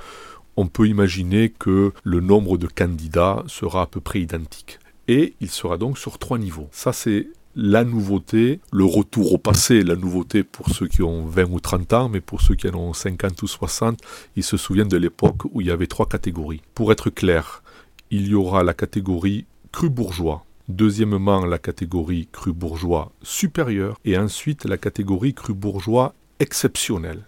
on 0.57 0.69
peut 0.69 0.87
imaginer 0.87 1.51
que 1.51 1.93
le 2.05 2.21
nombre 2.21 2.57
de 2.57 2.69
candidats 2.69 3.43
sera 3.49 3.83
à 3.83 3.87
peu 3.87 4.01
près 4.01 4.21
identique. 4.21 4.79
et 5.09 5.35
il 5.41 5.51
sera 5.51 5.77
donc 5.77 5.99
sur 5.99 6.19
trois 6.19 6.39
niveaux. 6.39 6.69
Ça, 6.73 6.93
c'est 6.93 7.29
la 7.57 7.85
nouveauté, 7.85 8.61
le 8.73 8.85
retour 8.85 9.33
au 9.33 9.39
passé, 9.39 9.83
la 9.83 9.97
nouveauté 9.97 10.45
pour 10.45 10.69
ceux 10.71 10.87
qui 10.87 11.03
ont 11.03 11.25
20 11.25 11.51
ou 11.51 11.61
30 11.61 11.93
ans, 11.95 12.09
mais 12.09 12.21
pour 12.21 12.43
ceux 12.43 12.55
qui 12.55 12.69
en 12.69 12.75
ont 12.75 12.93
50 12.93 13.43
ou 13.43 13.47
60, 13.47 13.99
ils 14.37 14.45
se 14.45 14.57
souviennent 14.57 14.89
de 14.89 14.97
l'époque 14.97 15.45
où 15.53 15.61
il 15.61 15.67
y 15.67 15.71
avait 15.71 15.87
trois 15.87 16.07
catégories. 16.07 16.63
Pour 16.75 16.93
être 16.93 17.11
clair, 17.11 17.63
il 18.11 18.29
y 18.29 18.35
aura 18.35 18.63
la 18.63 18.75
catégorie 18.75 19.47
cru 19.73 19.89
bourgeois, 19.91 20.45
deuxièmement 20.69 21.45
la 21.45 21.59
catégorie 21.59 22.29
cru 22.31 22.53
bourgeois 22.53 23.13
supérieur, 23.23 23.99
et 24.05 24.17
ensuite 24.19 24.65
la 24.65 24.79
catégorie 24.79 25.35
cru 25.35 25.55
bourgeois 25.55 26.15
exceptionnel. 26.41 27.25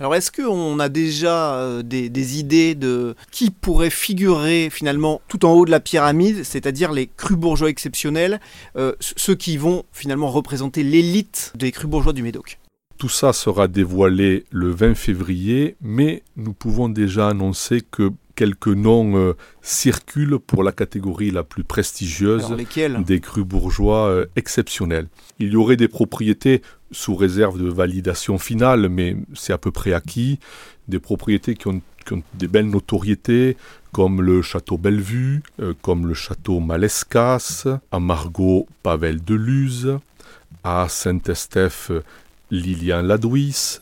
Alors 0.00 0.14
est-ce 0.14 0.30
qu'on 0.30 0.78
a 0.78 0.88
déjà 0.88 1.56
euh, 1.56 1.82
des, 1.82 2.38
idées 2.38 2.76
de 2.76 3.16
qui 3.32 3.50
pourrait 3.50 3.90
figurer 3.90 4.68
finalement 4.70 5.20
tout 5.26 5.44
en 5.44 5.52
haut 5.54 5.64
de 5.64 5.72
la 5.72 5.80
pyramide, 5.80 6.44
c'est-à-dire 6.44 6.92
les 6.92 7.08
crus 7.08 7.36
bourgeois 7.36 7.68
exceptionnels, 7.68 8.40
euh, 8.76 8.92
ceux 9.00 9.34
qui 9.34 9.56
vont 9.56 9.84
finalement 9.92 10.30
représenter 10.30 10.84
l'élite 10.84 11.52
des 11.56 11.72
crus 11.72 11.90
bourgeois 11.90 12.12
du 12.12 12.22
Médoc? 12.22 12.60
Tout 12.96 13.08
ça 13.08 13.32
sera 13.32 13.66
dévoilé 13.66 14.44
le 14.50 14.70
20 14.70 14.94
février, 14.94 15.76
mais 15.80 16.22
nous 16.36 16.52
pouvons 16.52 16.88
déjà 16.88 17.28
annoncer 17.28 17.80
que 17.80 18.12
quelques 18.38 18.68
noms 18.68 19.16
euh, 19.16 19.32
circulent 19.62 20.38
pour 20.38 20.62
la 20.62 20.70
catégorie 20.70 21.32
la 21.32 21.42
plus 21.42 21.64
prestigieuse 21.64 22.46
des 23.04 23.18
crus 23.18 23.44
bourgeois 23.44 24.24
exceptionnels. 24.36 25.08
Il 25.40 25.48
y 25.54 25.56
aurait 25.56 25.76
des 25.76 25.88
propriétés 25.88 26.62
sous 26.92 27.16
réserve 27.16 27.60
de 27.60 27.68
validation 27.68 28.38
finale, 28.38 28.88
mais 28.88 29.16
c'est 29.34 29.52
à 29.52 29.58
peu 29.58 29.72
près 29.72 29.92
acquis, 29.92 30.38
des 30.86 31.00
propriétés 31.00 31.56
qui 31.56 31.66
ont, 31.66 31.82
des 32.34 32.48
belles 32.48 32.70
notoriétés, 32.70 33.56
comme 33.92 34.22
le 34.22 34.40
château 34.40 34.78
Bellevue, 34.78 35.42
euh, 35.60 35.74
comme 35.82 36.06
le 36.06 36.14
château 36.14 36.60
Malescas, 36.60 37.66
à 37.90 38.00
Margot 38.00 38.66
Pavel 38.82 39.22
de 39.22 39.34
Luz, 39.34 39.98
à 40.64 40.86
Saint-Estèphe 40.88 41.90
Lilian 42.50 43.02
Ladouis, 43.02 43.80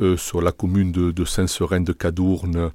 euh, 0.00 0.16
sur 0.16 0.40
la 0.40 0.52
commune 0.52 0.90
de, 0.90 1.24
Saint-Serein 1.24 1.82
de 1.82 1.92
Cadourne, 1.92 2.56
euh, 2.56 2.70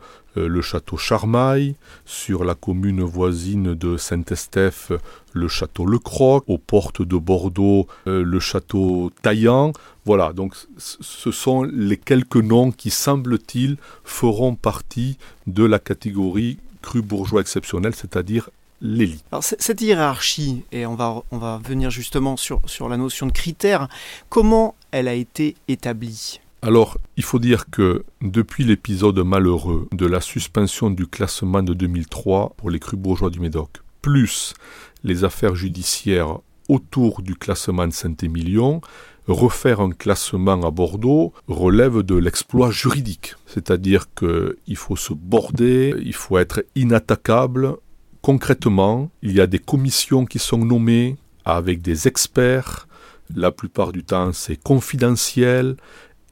le 0.46 0.62
château 0.62 0.98
Charmaille, 0.98 1.76
sur 2.06 2.44
la 2.44 2.54
commune 2.54 3.02
voisine 3.02 3.74
de 3.74 3.98
Saint-Estèphe, 3.98 4.92
le 5.34 5.48
château 5.48 5.86
Le 5.86 6.00
Croc, 6.00 6.44
aux 6.48 6.58
portes 6.58 7.02
de 7.02 7.18
Bordeaux, 7.18 7.88
euh, 8.08 8.24
le 8.24 8.40
château 8.40 9.12
Taillant. 9.22 9.72
Voilà, 10.06 10.34
donc 10.34 10.56
ce 10.78 11.32
sont 11.32 11.64
les 11.64 11.98
quelques 11.98 12.38
noms 12.38 12.72
qui, 12.72 12.90
semble-t-il, 12.90 13.78
feront 14.04 14.56
partie 14.56 15.18
de 15.48 15.64
la 15.64 15.80
catégorie 15.80 16.60
cru 16.82 17.02
bourgeois 17.02 17.42
exceptionnel, 17.42 17.94
c'est-à-dire 17.94 18.50
l'élite. 18.82 19.26
Cette 19.42 19.82
hiérarchie, 19.82 20.64
et 20.72 20.86
on 20.86 20.96
va, 20.96 21.24
venir 21.64 21.90
justement 21.90 22.38
sur, 22.38 22.62
sur 22.66 22.88
la 22.90 22.98
notion 22.98 23.26
de 23.26 23.32
critères, 23.32 23.88
comment 24.30 24.76
elle 24.92 25.08
a 25.08 25.14
été 25.14 25.56
établie? 25.68 26.40
Alors, 26.64 26.98
il 27.18 27.24
faut 27.24 27.38
dire 27.38 27.70
que 27.70 28.04
depuis 28.22 28.64
l'épisode 28.64 29.20
malheureux 29.20 29.88
de 29.92 30.06
la 30.08 30.22
suspension 30.22 30.90
du 30.90 31.06
classement 31.06 31.62
de 31.62 31.74
2003 31.74 32.56
pour 32.58 32.72
les 32.72 32.80
crus 32.80 33.00
bourgeois 33.00 33.30
du 33.30 33.40
Médoc, 33.40 33.82
plus 34.02 34.56
les 35.04 35.24
affaires 35.24 35.56
judiciaires 35.56 36.40
autour 36.68 37.22
du 37.22 37.36
classement 37.36 37.88
de 37.88 37.94
Saint-Émilion, 37.94 38.82
refaire 39.28 39.82
un 39.82 39.92
classement 39.92 40.62
à 40.64 40.72
Bordeaux 40.72 41.34
relève 41.48 42.02
de 42.02 42.16
l'exploit 42.16 42.72
juridique. 42.72 43.36
C'est-à-dire 43.46 44.06
qu'il 44.14 44.76
faut 44.76 44.96
se 44.96 45.14
border, 45.14 45.94
il 46.04 46.14
faut 46.14 46.38
être 46.38 46.66
inattaquable. 46.76 47.76
Concrètement, 48.22 49.12
il 49.22 49.34
y 49.34 49.42
a 49.42 49.48
des 49.48 49.60
commissions 49.60 50.26
qui 50.26 50.40
sont 50.40 50.58
nommées 50.58 51.18
avec 51.46 51.82
des 51.82 52.08
experts. 52.08 52.88
La 53.36 53.52
plupart 53.52 53.92
du 53.92 54.04
temps, 54.04 54.32
c'est 54.32 54.62
confidentiel. 54.62 55.76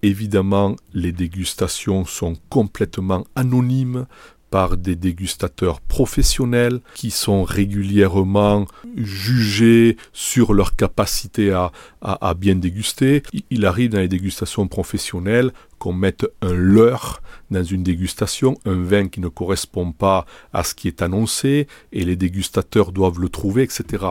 Évidemment, 0.06 0.76
les 0.94 1.12
dégustations 1.12 2.06
sont 2.06 2.36
complètement 2.50 3.26
anonymes 3.34 4.06
par 4.52 4.78
des 4.78 4.96
dégustateurs 4.96 5.82
professionnels 5.82 6.80
qui 6.94 7.10
sont 7.10 7.44
régulièrement 7.44 8.68
jugés 8.96 9.98
sur 10.14 10.54
leur 10.54 10.76
capacité 10.76 11.52
à, 11.52 12.34
bien 12.36 12.54
déguster. 12.54 13.24
Il 13.50 13.66
arrive 13.66 13.90
dans 13.90 14.00
les 14.00 14.08
dégustations 14.08 14.68
professionnelles 14.68 15.52
qu'on 15.80 15.94
mette 15.94 16.28
un 16.44 16.54
leurre 16.54 17.24
dans 17.50 17.64
une 17.64 17.82
dégustation, 17.82 18.60
un 18.66 18.84
vin 18.84 19.08
qui 19.08 19.22
ne 19.22 19.28
correspond 19.28 19.92
pas 19.92 20.28
à 20.54 20.64
ce 20.64 20.76
qui 20.76 20.88
est 20.88 21.02
annoncé, 21.02 21.68
et 21.92 22.06
les 22.06 22.16
dégustateurs 22.16 22.92
doivent 22.92 23.20
le 23.20 23.30
trouver, 23.30 23.64
etc. 23.64 24.06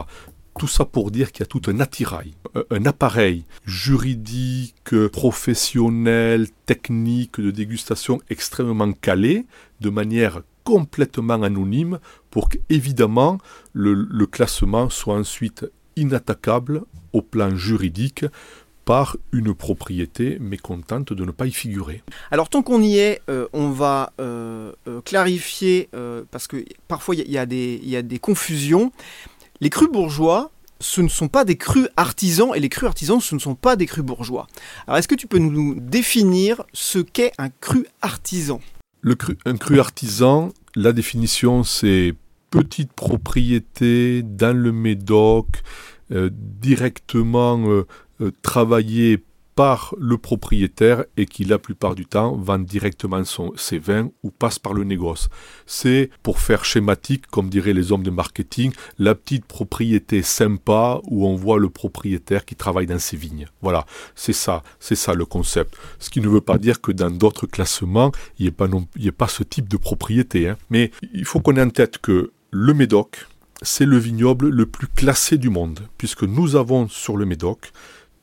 Tout 0.58 0.68
ça 0.68 0.84
pour 0.84 1.10
dire 1.10 1.32
qu'il 1.32 1.40
y 1.40 1.42
a 1.42 1.46
tout 1.46 1.62
un 1.66 1.80
attirail, 1.80 2.34
un 2.70 2.86
appareil 2.86 3.44
juridique, 3.64 4.94
professionnel, 5.12 6.48
technique 6.66 7.40
de 7.40 7.50
dégustation 7.50 8.20
extrêmement 8.30 8.92
calé, 8.92 9.46
de 9.80 9.90
manière 9.90 10.42
complètement 10.62 11.42
anonyme, 11.42 11.98
pour 12.30 12.48
qu'évidemment 12.48 13.38
le, 13.72 13.94
le 13.94 14.26
classement 14.26 14.90
soit 14.90 15.16
ensuite 15.16 15.66
inattaquable 15.96 16.82
au 17.12 17.22
plan 17.22 17.54
juridique 17.54 18.24
par 18.84 19.16
une 19.32 19.54
propriété 19.54 20.38
mécontente 20.40 21.12
de 21.12 21.24
ne 21.24 21.30
pas 21.30 21.46
y 21.46 21.52
figurer. 21.52 22.02
Alors 22.30 22.48
tant 22.48 22.62
qu'on 22.62 22.82
y 22.82 22.98
est, 22.98 23.22
euh, 23.30 23.46
on 23.52 23.70
va 23.70 24.12
euh, 24.20 24.72
euh, 24.86 25.00
clarifier, 25.00 25.88
parce 26.30 26.46
que 26.46 26.64
parfois 26.88 27.14
il 27.14 27.22
y, 27.22 27.32
y, 27.32 27.96
a 27.96 28.02
des 28.02 28.18
confusions. 28.18 28.92
Les 29.60 29.70
crus 29.70 29.88
bourgeois, 29.90 30.50
ce 30.80 31.00
ne 31.00 31.08
sont 31.08 31.28
pas 31.28 31.44
des 31.44 31.56
crus 31.56 31.88
artisans 31.96 32.50
et 32.54 32.60
les 32.60 32.68
crus 32.68 32.86
artisans, 32.86 33.20
ce 33.20 33.34
ne 33.34 33.40
sont 33.40 33.54
pas 33.54 33.76
des 33.76 33.86
crus 33.86 34.04
bourgeois. 34.04 34.46
Alors 34.86 34.98
est-ce 34.98 35.08
que 35.08 35.14
tu 35.14 35.26
peux 35.26 35.38
nous 35.38 35.74
définir 35.78 36.64
ce 36.72 36.98
qu'est 36.98 37.32
un 37.38 37.48
cru 37.48 37.86
artisan? 38.02 38.60
Un 39.44 39.56
cru 39.56 39.80
artisan, 39.80 40.50
la 40.74 40.92
définition 40.92 41.62
c'est 41.62 42.14
petite 42.50 42.92
propriété 42.92 44.22
dans 44.22 44.56
le 44.56 44.72
Médoc, 44.72 45.62
euh, 46.12 46.30
directement 46.32 47.68
euh, 47.68 47.86
euh, 48.20 48.30
par 49.54 49.94
le 49.98 50.18
propriétaire 50.18 51.04
et 51.16 51.26
qui 51.26 51.44
la 51.44 51.58
plupart 51.58 51.94
du 51.94 52.06
temps 52.06 52.36
vend 52.36 52.58
directement 52.58 53.24
son, 53.24 53.52
ses 53.56 53.78
vins 53.78 54.10
ou 54.22 54.30
passe 54.30 54.58
par 54.58 54.74
le 54.74 54.84
négoce. 54.84 55.28
C'est, 55.66 56.10
pour 56.22 56.40
faire 56.40 56.64
schématique, 56.64 57.26
comme 57.28 57.48
diraient 57.48 57.72
les 57.72 57.92
hommes 57.92 58.02
de 58.02 58.10
marketing, 58.10 58.72
la 58.98 59.14
petite 59.14 59.44
propriété 59.44 60.22
sympa 60.22 61.00
où 61.04 61.26
on 61.26 61.36
voit 61.36 61.58
le 61.58 61.70
propriétaire 61.70 62.44
qui 62.44 62.56
travaille 62.56 62.86
dans 62.86 62.98
ses 62.98 63.16
vignes. 63.16 63.46
Voilà, 63.62 63.86
c'est 64.14 64.32
ça, 64.32 64.62
c'est 64.80 64.96
ça 64.96 65.14
le 65.14 65.24
concept. 65.24 65.76
Ce 65.98 66.10
qui 66.10 66.20
ne 66.20 66.28
veut 66.28 66.40
pas 66.40 66.58
dire 66.58 66.80
que 66.80 66.92
dans 66.92 67.10
d'autres 67.10 67.46
classements, 67.46 68.12
il 68.38 68.44
n'y 68.44 69.06
ait, 69.06 69.12
pas 69.12 69.28
ce 69.28 69.42
type 69.42 69.68
de 69.68 69.76
propriété. 69.76 70.48
Hein. 70.48 70.56
Mais 70.70 70.90
il 71.12 71.24
faut 71.24 71.40
qu'on 71.40 71.56
ait 71.56 71.62
en 71.62 71.70
tête 71.70 71.98
que 71.98 72.32
le 72.50 72.74
Médoc, 72.74 73.26
c'est 73.62 73.86
le 73.86 73.98
vignoble 73.98 74.48
le 74.48 74.66
plus 74.66 74.88
classé 74.88 75.38
du 75.38 75.50
monde, 75.50 75.80
puisque 75.96 76.22
nous 76.24 76.56
avons 76.56 76.88
sur 76.88 77.16
le 77.16 77.24
Médoc 77.24 77.72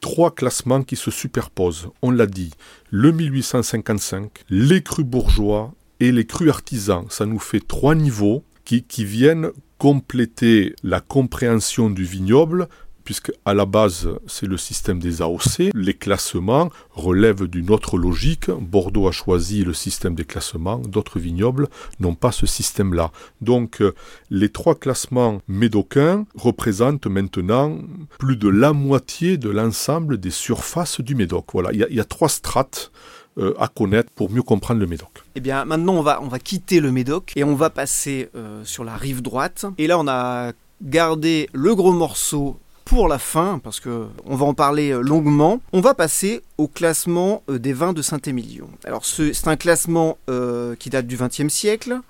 trois 0.01 0.31
classements 0.31 0.84
qui 0.84 0.98
se 0.98 1.12
superposent. 1.12 1.89
On 2.01 2.12
l'a 2.12 2.27
dit, 2.27 2.51
le 2.89 3.12
1855, 3.12 4.43
les 4.50 4.84
crus 4.84 5.05
bourgeois 5.05 5.74
et 6.00 6.12
les 6.12 6.25
crus 6.25 6.50
artisans. 6.50 7.05
Ça 7.10 7.25
nous 7.25 7.39
fait 7.39 7.65
trois 7.65 7.96
niveaux 7.96 8.43
qui, 8.65 8.84
qui 8.84 9.05
viennent 9.05 9.51
compléter 9.77 10.75
la 10.84 11.00
compréhension 11.00 11.89
du 11.89 12.03
vignoble 12.03 12.67
puisque 13.12 13.34
à 13.44 13.53
la 13.53 13.65
base 13.65 14.08
c'est 14.25 14.46
le 14.46 14.56
système 14.56 15.00
des 15.00 15.22
AOC. 15.22 15.74
Les 15.74 15.94
classements 15.94 16.70
relèvent 16.91 17.46
d'une 17.46 17.70
autre 17.70 17.98
logique. 17.98 18.50
Bordeaux 18.50 19.06
a 19.06 19.12
choisi 19.12 19.65
le 19.65 19.74
système 19.74 20.15
des 20.15 20.24
classements, 20.24 20.77
d'autres 20.77 21.20
vignobles 21.20 21.68
n'ont 22.00 22.15
pas 22.15 22.32
ce 22.32 22.46
système-là. 22.46 23.12
Donc 23.41 23.82
euh, 23.82 23.94
les 24.30 24.48
trois 24.48 24.75
classements 24.75 25.41
médocains 25.50 26.25
représentent 26.36 27.08
maintenant 27.08 27.80
plus 28.18 28.38
de 28.38 28.48
la 28.48 28.72
moitié 28.72 29.36
de 29.36 29.50
l'ensemble 29.50 30.18
des 30.18 30.32
surfaces 30.32 31.01
du 31.01 31.13
Médoc. 31.13 31.48
Voilà, 31.51 31.74
il 31.74 31.86
y, 31.89 32.00
a 32.00 32.06
trois 32.06 32.30
strates 32.30 32.94
euh, 33.38 33.53
à 33.60 33.68
connaître 33.68 34.10
pour 34.15 34.32
mieux 34.32 34.41
comprendre 34.41 34.80
le 34.80 34.88
Médoc. 34.88 35.12
Eh 35.36 35.41
bien, 35.41 35.65
maintenant, 35.65 35.96
on 35.96 36.01
va, 36.30 36.39
quitter 36.39 36.80
le 36.80 36.94
Médoc 36.94 37.34
et 37.36 37.44
on 37.44 37.56
va 37.56 37.70
passer 37.70 38.30
euh, 38.38 38.63
sur 38.63 38.86
la 38.86 38.96
rive 38.96 39.22
droite. 39.22 39.65
Et 39.77 39.88
là, 39.88 40.00
on 40.00 40.08
a 40.08 40.53
gardé 40.82 41.50
le 41.51 41.75
gros 41.75 41.91
morceau 41.91 42.58
pour 42.91 43.07
la 43.07 43.19
fin, 43.19 43.57
parce 43.63 43.79
que 43.79 44.07
on 44.25 44.36
va 44.36 44.45
en 44.45 44.53
parler 44.53 44.91
euh, 44.91 45.00
longuement, 45.00 45.62
on 45.71 45.79
va 45.79 45.93
passer 45.93 46.41
au 46.57 46.67
classement 46.67 47.41
euh, 47.50 47.57
des 47.57 47.71
vins 47.71 47.93
de 47.93 48.01
Saint-Émilion. 48.01 48.69
Alors 48.83 49.05
c'est 49.05 49.48
un 49.48 49.55
classement 49.55 50.17
euh, 50.29 50.75
qui 50.75 50.89
date 50.89 51.07
du 51.07 51.15
XXe 51.15 51.48
siècle. 51.48 52.01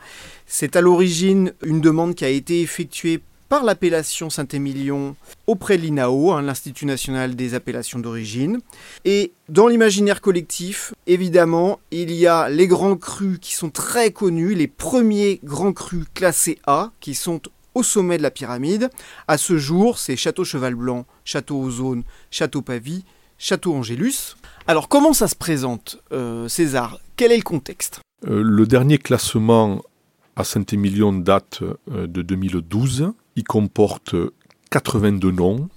C'est 0.47 0.75
à 0.75 0.81
l'origine 0.81 1.53
une 1.63 1.81
demande 1.81 2.15
qui 2.15 2.25
a 2.25 2.29
été 2.29 2.61
effectuée 2.61 3.21
par 3.47 3.63
l'appellation 3.63 4.31
Saint-Émilion 4.31 5.15
auprès 5.45 5.77
de 5.77 5.83
l'INAO, 5.83 6.31
hein, 6.31 6.41
l'Institut 6.41 6.88
national 6.88 7.35
des 7.35 7.53
appellations 7.53 8.00
d'origine. 8.00 8.57
Et 9.05 9.33
dans 9.50 9.67
l'imaginaire 9.67 10.19
collectif, 10.19 10.95
évidemment, 11.05 11.79
il 11.91 12.11
y 12.11 12.25
a 12.25 12.50
les 12.50 12.65
grands 12.65 12.95
crus 12.95 13.38
qui 13.39 13.53
sont 13.53 13.69
très 13.69 14.09
connus, 14.09 14.55
les 14.55 14.67
premiers 14.67 15.41
grands 15.43 15.73
crus 15.73 16.05
classés 16.15 16.57
A, 16.65 16.89
qui 17.01 17.13
sont 17.13 17.39
au 17.73 17.83
sommet 17.83 18.17
de 18.17 18.23
la 18.23 18.31
pyramide. 18.31 18.89
À 19.27 19.37
ce 19.37 19.57
jour, 19.57 19.97
c'est 19.97 20.15
Château 20.15 20.43
Cheval 20.43 20.75
Blanc, 20.75 21.05
Château 21.25 21.61
Ozone, 21.61 22.03
Château 22.29 22.61
Pavie, 22.61 23.05
Château 23.37 23.73
Angélus. 23.73 24.35
Alors 24.67 24.87
comment 24.87 25.13
ça 25.13 25.27
se 25.27 25.35
présente, 25.35 25.97
euh, 26.11 26.47
César? 26.47 26.99
Quel 27.15 27.31
est 27.31 27.37
le 27.37 27.43
contexte? 27.43 27.99
Euh, 28.27 28.43
Le 28.43 28.65
dernier 28.67 28.97
classement 28.97 29.81
à 30.35 30.43
Saint-Émilion 30.43 31.11
date 31.13 31.61
euh, 31.91 32.07
de 32.07 32.21
2012. 32.21 33.13
Il 33.35 33.43
comporte 33.43 34.15
82 34.69 35.31
noms 35.31 35.69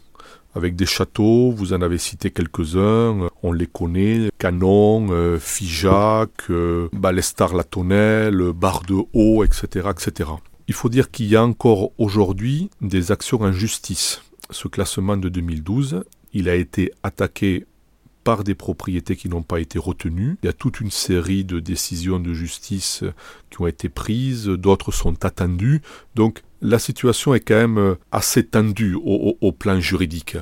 avec 0.54 0.76
des 0.76 0.86
châteaux, 0.86 1.50
vous 1.50 1.72
en 1.72 1.82
avez 1.82 1.98
cité 1.98 2.30
quelques-uns, 2.30 3.28
on 3.42 3.52
les 3.52 3.66
connaît, 3.66 4.28
Canon, 4.38 5.08
Figeac, 5.40 6.30
Balestar-la-Tonnelle, 6.92 8.52
Bar 8.54 8.82
de 8.82 8.94
Haut, 9.14 9.42
etc., 9.42 9.88
etc. 9.90 10.30
Il 10.66 10.74
faut 10.74 10.88
dire 10.88 11.10
qu'il 11.10 11.26
y 11.26 11.36
a 11.36 11.44
encore 11.44 11.90
aujourd'hui 11.98 12.70
des 12.80 13.12
actions 13.12 13.42
en 13.42 13.52
justice. 13.52 14.22
Ce 14.50 14.68
classement 14.68 15.16
de 15.16 15.28
2012, 15.28 16.04
il 16.32 16.48
a 16.48 16.54
été 16.54 16.92
attaqué 17.02 17.66
par 18.24 18.42
des 18.42 18.54
propriétés 18.54 19.16
qui 19.16 19.28
n'ont 19.28 19.42
pas 19.42 19.60
été 19.60 19.78
retenues. 19.78 20.38
Il 20.42 20.46
y 20.46 20.48
a 20.48 20.54
toute 20.54 20.80
une 20.80 20.90
série 20.90 21.44
de 21.44 21.60
décisions 21.60 22.18
de 22.18 22.32
justice 22.32 23.04
qui 23.50 23.60
ont 23.60 23.66
été 23.66 23.90
prises, 23.90 24.46
d'autres 24.46 24.90
sont 24.90 25.24
attendues. 25.24 25.82
Donc 26.14 26.42
la 26.62 26.78
situation 26.78 27.34
est 27.34 27.40
quand 27.40 27.54
même 27.54 27.96
assez 28.10 28.44
tendue 28.44 28.96
au, 28.96 29.52
plan 29.52 29.78
juridique. 29.78 30.38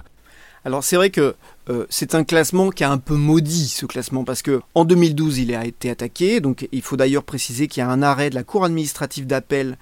Alors 0.64 0.84
c'est 0.84 0.94
vrai 0.94 1.10
que 1.10 1.34
euh, 1.70 1.86
c'est 1.90 2.14
un 2.14 2.24
classement 2.24 2.70
qui 2.70 2.82
a 2.82 2.90
un 2.90 2.98
peu 2.98 3.14
maudit 3.14 3.68
ce 3.68 3.86
classement 3.86 4.24
parce 4.24 4.42
que 4.42 4.60
en 4.74 4.84
2012 4.84 5.38
il 5.38 5.54
a 5.54 5.64
été 5.64 5.90
attaqué. 5.90 6.40
Donc 6.40 6.68
il 6.72 6.82
faut 6.82 6.96
d'ailleurs 6.96 7.22
préciser 7.22 7.68
qu'il 7.68 7.82
y 7.82 7.84
a 7.84 7.88
un 7.88 8.02
arrêt 8.02 8.30
de 8.30 8.34
la 8.34 8.42
Cour 8.42 8.64
administrative 8.64 9.26
d'appel 9.26 9.78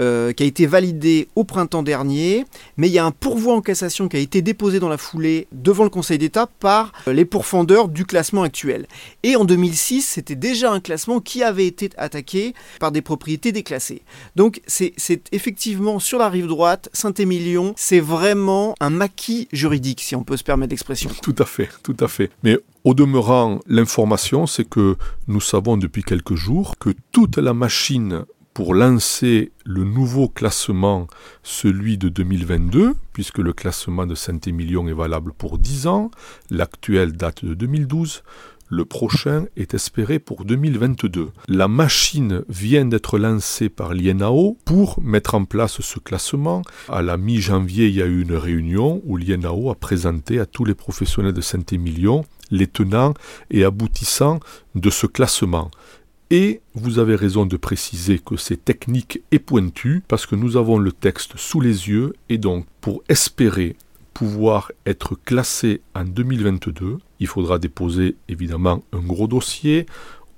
euh, 0.00 0.32
qui 0.32 0.42
a 0.42 0.46
été 0.46 0.66
validé 0.66 1.28
au 1.36 1.44
printemps 1.44 1.82
dernier, 1.82 2.44
mais 2.76 2.88
il 2.88 2.92
y 2.92 2.98
a 2.98 3.04
un 3.04 3.10
pourvoi 3.10 3.54
en 3.54 3.60
cassation 3.60 4.08
qui 4.08 4.16
a 4.16 4.20
été 4.20 4.40
déposé 4.40 4.80
dans 4.80 4.88
la 4.88 4.96
foulée 4.96 5.48
devant 5.52 5.84
le 5.84 5.90
Conseil 5.90 6.18
d'État 6.18 6.48
par 6.60 6.92
euh, 7.08 7.12
les 7.12 7.24
pourfendeurs 7.24 7.88
du 7.88 8.06
classement 8.06 8.42
actuel. 8.42 8.86
Et 9.22 9.36
en 9.36 9.44
2006, 9.44 10.02
c'était 10.02 10.34
déjà 10.34 10.72
un 10.72 10.80
classement 10.80 11.20
qui 11.20 11.42
avait 11.42 11.66
été 11.66 11.90
attaqué 11.96 12.54
par 12.80 12.92
des 12.92 13.02
propriétés 13.02 13.52
déclassées. 13.52 14.02
Donc 14.36 14.62
c'est 14.66 14.94
effectivement 15.32 15.98
sur 15.98 16.18
la 16.18 16.28
rive 16.28 16.46
droite, 16.46 16.88
Saint-Émilion, 16.92 17.74
c'est 17.76 18.00
vraiment 18.00 18.74
un 18.80 18.90
maquis 18.90 19.48
juridique, 19.52 20.00
si 20.00 20.16
on 20.16 20.24
peut 20.24 20.36
se 20.36 20.44
permettre 20.44 20.70
l'expression. 20.70 21.10
Tout 21.22 21.36
à 21.38 21.44
fait, 21.44 21.68
tout 21.82 21.96
à 22.00 22.08
fait. 22.08 22.30
Mais 22.42 22.58
au 22.84 22.94
demeurant, 22.94 23.60
l'information, 23.66 24.46
c'est 24.46 24.68
que 24.68 24.96
nous 25.28 25.40
savons 25.40 25.76
depuis 25.76 26.02
quelques 26.02 26.34
jours 26.34 26.78
que 26.78 26.90
toute 27.12 27.36
la 27.36 27.54
machine 27.54 28.24
pour 28.54 28.74
lancer 28.74 29.52
le 29.64 29.84
nouveau 29.84 30.28
classement, 30.28 31.06
celui 31.42 31.98
de 31.98 32.08
2022, 32.08 32.94
puisque 33.12 33.38
le 33.38 33.52
classement 33.52 34.06
de 34.06 34.14
Saint-Émilion 34.14 34.86
est 34.88 34.92
valable 34.92 35.32
pour 35.32 35.58
10 35.58 35.86
ans, 35.86 36.10
l'actuel 36.50 37.12
date 37.12 37.44
de 37.44 37.54
2012, 37.54 38.22
le 38.68 38.84
prochain 38.86 39.44
est 39.56 39.74
espéré 39.74 40.18
pour 40.18 40.46
2022. 40.46 41.28
La 41.48 41.68
machine 41.68 42.42
vient 42.48 42.86
d'être 42.86 43.18
lancée 43.18 43.68
par 43.68 43.92
l'INAO 43.92 44.56
pour 44.64 45.00
mettre 45.02 45.34
en 45.34 45.44
place 45.44 45.82
ce 45.82 45.98
classement. 45.98 46.62
À 46.88 47.02
la 47.02 47.18
mi-janvier, 47.18 47.88
il 47.88 47.94
y 47.94 48.02
a 48.02 48.06
eu 48.06 48.22
une 48.22 48.34
réunion 48.34 49.02
où 49.04 49.18
l'INAO 49.18 49.70
a 49.70 49.74
présenté 49.74 50.40
à 50.40 50.46
tous 50.46 50.64
les 50.64 50.74
professionnels 50.74 51.34
de 51.34 51.42
Saint-Émilion 51.42 52.24
les 52.52 52.68
tenants 52.68 53.14
et 53.50 53.64
aboutissants 53.64 54.38
de 54.76 54.90
ce 54.90 55.06
classement. 55.06 55.70
Et 56.34 56.62
vous 56.74 56.98
avez 56.98 57.14
raison 57.14 57.44
de 57.44 57.58
préciser 57.58 58.18
que 58.18 58.38
c'est 58.38 58.64
technique 58.64 59.22
et 59.32 59.38
pointu 59.38 60.02
parce 60.08 60.24
que 60.24 60.34
nous 60.34 60.56
avons 60.56 60.78
le 60.78 60.90
texte 60.90 61.36
sous 61.36 61.60
les 61.60 61.90
yeux 61.90 62.14
et 62.30 62.38
donc 62.38 62.64
pour 62.80 63.04
espérer 63.10 63.76
pouvoir 64.14 64.72
être 64.86 65.14
classé 65.14 65.82
en 65.94 66.04
2022, 66.04 66.96
il 67.20 67.26
faudra 67.26 67.58
déposer 67.58 68.16
évidemment 68.30 68.82
un 68.94 69.00
gros 69.00 69.26
dossier, 69.26 69.84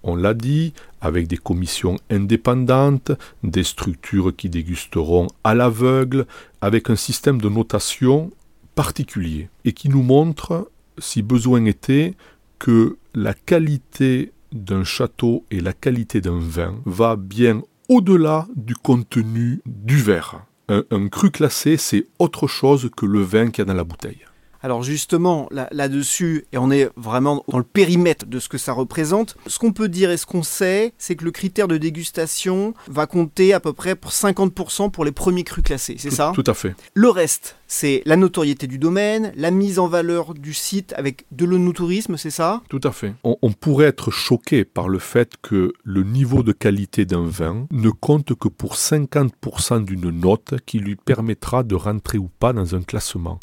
on 0.02 0.16
l'a 0.16 0.34
dit, 0.34 0.72
avec 1.00 1.28
des 1.28 1.36
commissions 1.36 1.96
indépendantes, 2.10 3.12
des 3.44 3.62
structures 3.62 4.34
qui 4.34 4.48
dégusteront 4.48 5.28
à 5.44 5.54
l'aveugle, 5.54 6.26
avec 6.60 6.90
un 6.90 6.96
système 6.96 7.40
de 7.40 7.48
notation 7.48 8.32
particulier 8.74 9.48
et 9.64 9.72
qui 9.72 9.88
nous 9.88 10.02
montre, 10.02 10.68
si 10.98 11.22
besoin 11.22 11.64
était, 11.66 12.14
que 12.58 12.96
la 13.14 13.34
qualité 13.34 14.32
d'un 14.54 14.84
château 14.84 15.44
et 15.50 15.60
la 15.60 15.72
qualité 15.72 16.20
d'un 16.20 16.38
vin 16.38 16.76
va 16.86 17.16
bien 17.16 17.62
au-delà 17.88 18.46
du 18.56 18.74
contenu 18.74 19.60
du 19.66 19.96
verre. 20.00 20.46
Un, 20.68 21.08
cru 21.08 21.30
classé, 21.30 21.76
c'est 21.76 22.06
autre 22.18 22.46
chose 22.46 22.88
que 22.96 23.04
le 23.04 23.20
vin 23.20 23.50
qu'il 23.50 23.58
y 23.58 23.62
a 23.62 23.64
dans 23.66 23.74
la 23.74 23.84
bouteille. 23.84 24.24
Alors 24.62 24.82
justement, 24.82 25.46
là-dessus, 25.50 26.46
et 26.54 26.56
on 26.56 26.70
est 26.70 26.88
vraiment 26.96 27.44
dans 27.48 27.58
le 27.58 27.64
périmètre 27.64 28.24
de 28.24 28.38
ce 28.38 28.48
que 28.48 28.56
ça 28.56 28.72
représente, 28.72 29.36
ce 29.46 29.58
qu'on 29.58 29.72
peut 29.74 29.90
dire 29.90 30.10
et 30.10 30.16
ce 30.16 30.24
qu'on 30.24 30.42
sait, 30.42 30.94
c'est 30.96 31.16
que 31.16 31.24
le 31.26 31.32
critère 31.32 31.68
de 31.68 31.76
dégustation 31.76 32.72
va 32.88 33.06
compter 33.06 33.52
à 33.52 33.60
peu 33.60 33.74
près 33.74 33.94
pour 33.94 34.10
50% 34.10 34.90
pour 34.90 35.04
les 35.04 35.12
premiers 35.12 35.44
crus 35.44 35.62
classés, 35.62 35.96
c'est 35.98 36.08
ça? 36.08 36.32
Tout 36.34 36.44
à 36.46 36.54
fait. 36.54 36.74
Le 36.94 37.10
reste, 37.10 37.56
c'est 37.66 38.02
la 38.04 38.16
notoriété 38.16 38.66
du 38.66 38.78
domaine, 38.78 39.32
la 39.36 39.50
mise 39.50 39.78
en 39.78 39.88
valeur 39.88 40.34
du 40.34 40.52
site 40.54 40.94
avec 40.96 41.24
de 41.32 41.44
l'onotourisme, 41.44 42.16
c'est 42.16 42.30
ça? 42.30 42.62
Tout 42.68 42.80
à 42.84 42.92
fait. 42.92 43.14
On, 43.24 43.52
pourrait 43.52 43.86
être 43.86 44.10
choqué 44.10 44.64
par 44.64 44.88
le 44.88 44.98
fait 44.98 45.34
que 45.40 45.72
le 45.82 46.02
niveau 46.02 46.42
de 46.42 46.52
qualité 46.52 47.04
d'un 47.04 47.26
vin 47.26 47.66
ne 47.70 47.90
compte 47.90 48.34
que 48.34 48.48
pour 48.48 48.74
50% 48.74 49.84
d'une 49.84 50.10
note 50.10 50.54
qui 50.66 50.78
lui 50.78 50.96
permettra 50.96 51.62
de 51.62 51.74
rentrer 51.74 52.18
ou 52.18 52.28
pas 52.28 52.52
dans 52.52 52.74
un 52.74 52.82
classement. 52.82 53.40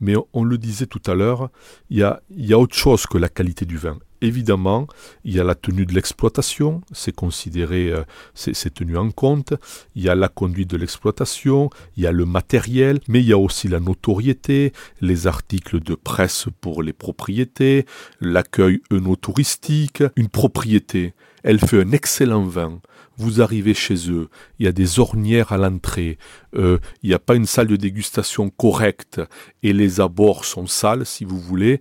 Mais 0.00 0.14
on 0.32 0.44
le 0.44 0.58
disait 0.58 0.86
tout 0.86 1.02
à 1.06 1.14
l'heure, 1.14 1.50
il 1.90 1.98
y 1.98 2.02
a, 2.02 2.22
y 2.30 2.52
a 2.52 2.58
autre 2.58 2.76
chose 2.76 3.06
que 3.06 3.18
la 3.18 3.28
qualité 3.28 3.64
du 3.64 3.78
vin. 3.78 3.98
Évidemment, 4.24 4.86
il 5.24 5.34
y 5.34 5.40
a 5.40 5.44
la 5.44 5.54
tenue 5.54 5.84
de 5.84 5.92
l'exploitation, 5.92 6.80
c'est 6.92 7.14
considéré, 7.14 7.92
euh, 7.92 8.04
c'est 8.32 8.72
tenu 8.72 8.96
en 8.96 9.10
compte. 9.10 9.52
Il 9.94 10.02
y 10.02 10.08
a 10.08 10.14
la 10.14 10.28
conduite 10.28 10.70
de 10.70 10.78
l'exploitation, 10.78 11.68
il 11.98 12.04
y 12.04 12.06
a 12.06 12.12
le 12.12 12.24
matériel, 12.24 13.00
mais 13.06 13.20
il 13.20 13.26
y 13.26 13.34
a 13.34 13.38
aussi 13.38 13.68
la 13.68 13.80
notoriété, 13.80 14.72
les 15.02 15.26
articles 15.26 15.78
de 15.78 15.94
presse 15.94 16.46
pour 16.62 16.82
les 16.82 16.94
propriétés, 16.94 17.84
l'accueil 18.18 18.80
œnotouristique. 18.90 20.02
Une 20.16 20.30
propriété, 20.30 21.12
elle 21.42 21.58
fait 21.58 21.82
un 21.82 21.92
excellent 21.92 22.44
vin 22.44 22.80
vous 23.16 23.40
arrivez 23.40 23.74
chez 23.74 24.10
eux, 24.10 24.28
il 24.58 24.66
y 24.66 24.68
a 24.68 24.72
des 24.72 24.98
ornières 24.98 25.52
à 25.52 25.56
l'entrée, 25.56 26.18
euh, 26.56 26.78
il 27.02 27.10
n'y 27.10 27.14
a 27.14 27.18
pas 27.18 27.36
une 27.36 27.46
salle 27.46 27.68
de 27.68 27.76
dégustation 27.76 28.50
correcte 28.50 29.20
et 29.62 29.72
les 29.72 30.00
abords 30.00 30.44
sont 30.44 30.66
sales, 30.66 31.06
si 31.06 31.24
vous 31.24 31.38
voulez, 31.38 31.80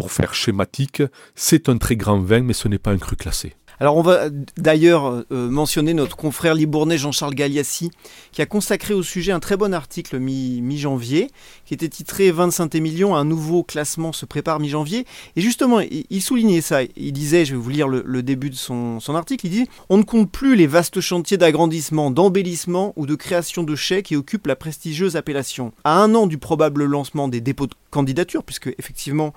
pour 0.00 0.12
faire 0.12 0.32
schématique, 0.32 1.02
c'est 1.34 1.68
un 1.68 1.76
très 1.76 1.94
grand 1.94 2.20
vin, 2.20 2.40
mais 2.40 2.54
ce 2.54 2.68
n'est 2.68 2.78
pas 2.78 2.90
un 2.90 2.96
cru 2.96 3.16
classé. 3.16 3.54
Alors 3.82 3.96
on 3.96 4.02
va 4.02 4.28
d'ailleurs 4.58 5.24
euh, 5.32 5.48
mentionner 5.48 5.94
notre 5.94 6.14
confrère 6.14 6.54
libournais 6.54 6.98
Jean-Charles 6.98 7.34
Galliassi, 7.34 7.90
qui 8.30 8.42
a 8.42 8.46
consacré 8.46 8.92
au 8.92 9.02
sujet 9.02 9.32
un 9.32 9.40
très 9.40 9.56
bon 9.56 9.72
article 9.72 10.18
mi-janvier, 10.18 11.30
qui 11.64 11.72
était 11.72 11.88
titré 11.88 12.30
25 12.30 12.74
émilions, 12.74 13.16
un 13.16 13.24
nouveau 13.24 13.62
classement 13.62 14.12
se 14.12 14.26
prépare 14.26 14.60
mi-janvier. 14.60 15.06
Et 15.34 15.40
justement, 15.40 15.80
il, 15.80 16.20
soulignait 16.20 16.60
ça. 16.60 16.82
Il 16.82 17.12
disait, 17.14 17.46
je 17.46 17.52
vais 17.52 17.60
vous 17.60 17.70
lire 17.70 17.88
le, 17.88 18.22
début 18.22 18.50
de 18.50 18.54
son, 18.54 19.00
son, 19.00 19.14
article, 19.14 19.46
il 19.46 19.50
dit 19.50 19.66
On 19.88 19.96
ne 19.96 20.02
compte 20.02 20.30
plus 20.30 20.56
les 20.56 20.66
vastes 20.66 21.00
chantiers 21.00 21.38
d'agrandissement, 21.38 22.10
d'embellissement 22.10 22.92
ou 22.96 23.06
de 23.06 23.14
création 23.14 23.62
de 23.62 23.74
chais 23.76 24.02
qui 24.02 24.14
occupent 24.14 24.46
la 24.46 24.56
prestigieuse 24.56 25.16
appellation. 25.16 25.72
À 25.84 26.02
un 26.02 26.14
an 26.14 26.26
du 26.26 26.36
probable 26.36 26.84
lancement 26.84 27.28
des 27.28 27.40
dépôts 27.40 27.66
de 27.66 27.74
candidature, 27.90 28.44
puisque 28.44 28.68
effectivement 28.78 29.32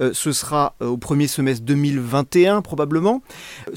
euh, 0.00 0.10
ce 0.12 0.32
sera 0.32 0.74
euh, 0.82 0.88
au 0.88 0.96
premier 0.96 1.26
semestre 1.26 1.64
2021 1.64 2.60
probablement. 2.60 3.22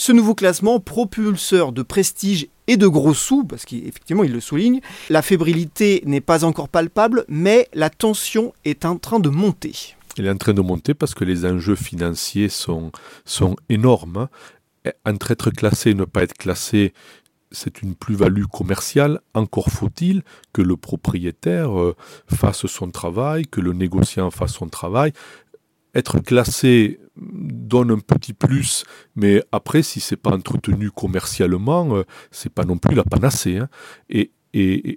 Ce 0.08 0.14
nouveau 0.14 0.36
classement, 0.36 0.80
propulseur 0.80 1.74
de 1.74 1.82
prestige 1.82 2.48
et 2.68 2.78
de 2.78 2.88
gros 2.88 3.14
sous, 3.14 3.44
parce 3.44 3.66
qu'effectivement 3.66 4.24
il 4.24 4.32
le 4.32 4.40
souligne, 4.40 4.80
la 5.10 5.22
fébrilité 5.22 6.02
n'est 6.06 6.22
pas 6.22 6.46
encore 6.46 6.70
palpable, 6.70 7.26
mais 7.28 7.68
la 7.74 7.90
tension 7.90 8.54
est 8.64 8.86
en 8.86 8.96
train 8.96 9.20
de 9.20 9.28
monter. 9.28 9.98
Elle 10.18 10.28
est 10.28 10.30
en 10.30 10.38
train 10.38 10.54
de 10.54 10.62
monter 10.62 10.94
parce 10.94 11.14
que 11.14 11.26
les 11.26 11.46
enjeux 11.46 11.76
financiers 11.76 12.48
sont, 12.48 12.94
sont 13.26 13.58
énormes. 13.68 14.30
Entre 15.06 15.32
être 15.32 15.52
classé 15.52 15.90
et 15.90 15.94
ne 15.94 16.06
pas 16.06 16.24
être 16.24 16.38
classé, 16.38 16.94
c'est 17.52 17.82
une 17.82 17.94
plus-value 17.94 18.46
commerciale. 18.46 19.20
Encore 19.34 19.68
faut-il 19.68 20.24
que 20.54 20.62
le 20.62 20.78
propriétaire 20.78 21.78
euh, 21.78 21.98
fasse 22.34 22.66
son 22.68 22.92
travail, 22.92 23.46
que 23.46 23.60
le 23.60 23.74
négociant 23.74 24.32
fasse 24.32 24.54
son 24.54 24.70
travail. 24.70 25.12
Être 25.94 26.20
classé 26.20 26.98
donne 27.20 27.92
un 27.92 28.00
petit 28.00 28.34
plus, 28.34 28.86
mais 29.16 29.44
après, 29.52 29.84
si 29.84 30.00
c'est 30.00 30.18
pas 30.18 30.32
entretenu 30.32 30.92
commercialement, 30.92 31.98
euh, 31.98 32.04
c'est 32.32 32.52
pas 32.52 32.66
non 32.66 32.78
plus 32.78 32.96
la 32.96 33.04
panacée. 33.04 33.58
Hein. 33.58 33.70
Et, 34.10 34.32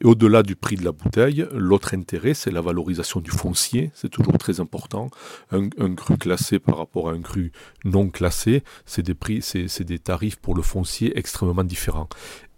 au-delà 0.04 0.42
du 0.42 0.56
prix 0.56 0.76
de 0.76 0.84
la 0.84 0.92
bouteille, 0.92 1.46
l'autre 1.52 1.92
intérêt, 1.92 2.32
c'est 2.32 2.50
la 2.50 2.62
valorisation 2.62 3.20
du 3.20 3.30
foncier. 3.30 3.90
C'est 3.92 4.08
toujours 4.08 4.38
très 4.38 4.58
important. 4.58 5.10
Un, 5.50 5.68
cru 5.96 6.16
classé 6.16 6.58
par 6.58 6.78
rapport 6.78 7.10
à 7.10 7.12
un 7.12 7.20
cru 7.20 7.52
non 7.84 8.08
classé, 8.08 8.62
c'est 8.86 9.02
des 9.02 9.12
prix, 9.12 9.42
c'est 9.42 9.82
des 9.82 9.98
tarifs 9.98 10.36
pour 10.36 10.54
le 10.54 10.62
foncier 10.62 11.18
extrêmement 11.18 11.64
différents. 11.64 12.08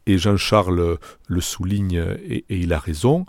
et 0.06 0.16
Jean-Charles 0.16 0.98
le 1.26 1.40
souligne 1.40 2.04
et, 2.24 2.44
il 2.50 2.72
a 2.72 2.78
raison, 2.78 3.26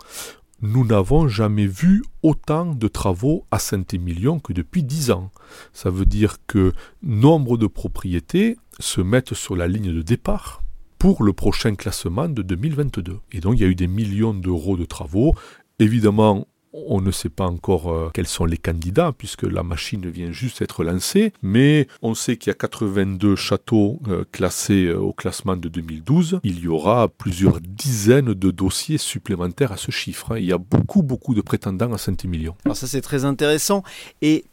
nous 0.62 0.84
n'avons 0.84 1.28
jamais 1.28 1.66
vu 1.66 2.02
autant 2.22 2.66
de 2.66 2.88
travaux 2.88 3.44
à 3.50 3.58
Saint-Émilion 3.58 4.38
que 4.38 4.52
depuis 4.52 4.82
dix 4.82 5.10
ans. 5.10 5.30
Ça 5.72 5.90
veut 5.90 6.06
dire 6.06 6.38
que 6.46 6.72
nombre 7.02 7.56
de 7.58 7.66
propriétés 7.66 8.56
se 8.78 9.00
mettent 9.00 9.34
sur 9.34 9.56
la 9.56 9.68
ligne 9.68 9.92
de 9.92 10.02
départ 10.02 10.62
pour 10.98 11.22
le 11.22 11.32
prochain 11.32 11.74
classement 11.74 12.28
de 12.28 12.42
2022. 12.42 13.18
Et 13.32 13.40
donc 13.40 13.54
il 13.56 13.60
y 13.60 13.64
a 13.64 13.68
eu 13.68 13.74
des 13.74 13.86
millions 13.86 14.34
d'euros 14.34 14.76
de 14.76 14.84
travaux. 14.84 15.34
Évidemment, 15.78 16.46
on 16.74 17.00
ne 17.00 17.10
sait 17.10 17.28
pas 17.28 17.46
encore 17.46 17.90
euh, 17.90 18.10
quels 18.12 18.26
sont 18.26 18.44
les 18.44 18.56
candidats 18.56 19.12
puisque 19.16 19.44
la 19.44 19.62
machine 19.62 20.08
vient 20.10 20.32
juste 20.32 20.60
être 20.60 20.84
lancée, 20.84 21.32
mais 21.42 21.86
on 22.02 22.14
sait 22.14 22.36
qu'il 22.36 22.50
y 22.50 22.50
a 22.50 22.54
82 22.54 23.36
châteaux 23.36 24.00
euh, 24.08 24.24
classés 24.32 24.86
euh, 24.86 24.98
au 24.98 25.12
classement 25.12 25.56
de 25.56 25.68
2012. 25.68 26.40
Il 26.42 26.58
y 26.58 26.68
aura 26.68 27.08
plusieurs 27.08 27.60
dizaines 27.60 28.34
de 28.34 28.50
dossiers 28.50 28.98
supplémentaires 28.98 29.72
à 29.72 29.76
ce 29.76 29.90
chiffre. 29.90 30.32
Hein. 30.32 30.38
Il 30.38 30.46
y 30.46 30.52
a 30.52 30.58
beaucoup, 30.58 31.02
beaucoup 31.02 31.34
de 31.34 31.40
prétendants 31.40 31.92
à 31.92 31.98
Saint-Émilion. 31.98 32.56
Alors 32.64 32.76
ça 32.76 32.86
c'est 32.86 33.02
très 33.02 33.24
intéressant 33.24 33.82
et 34.20 34.44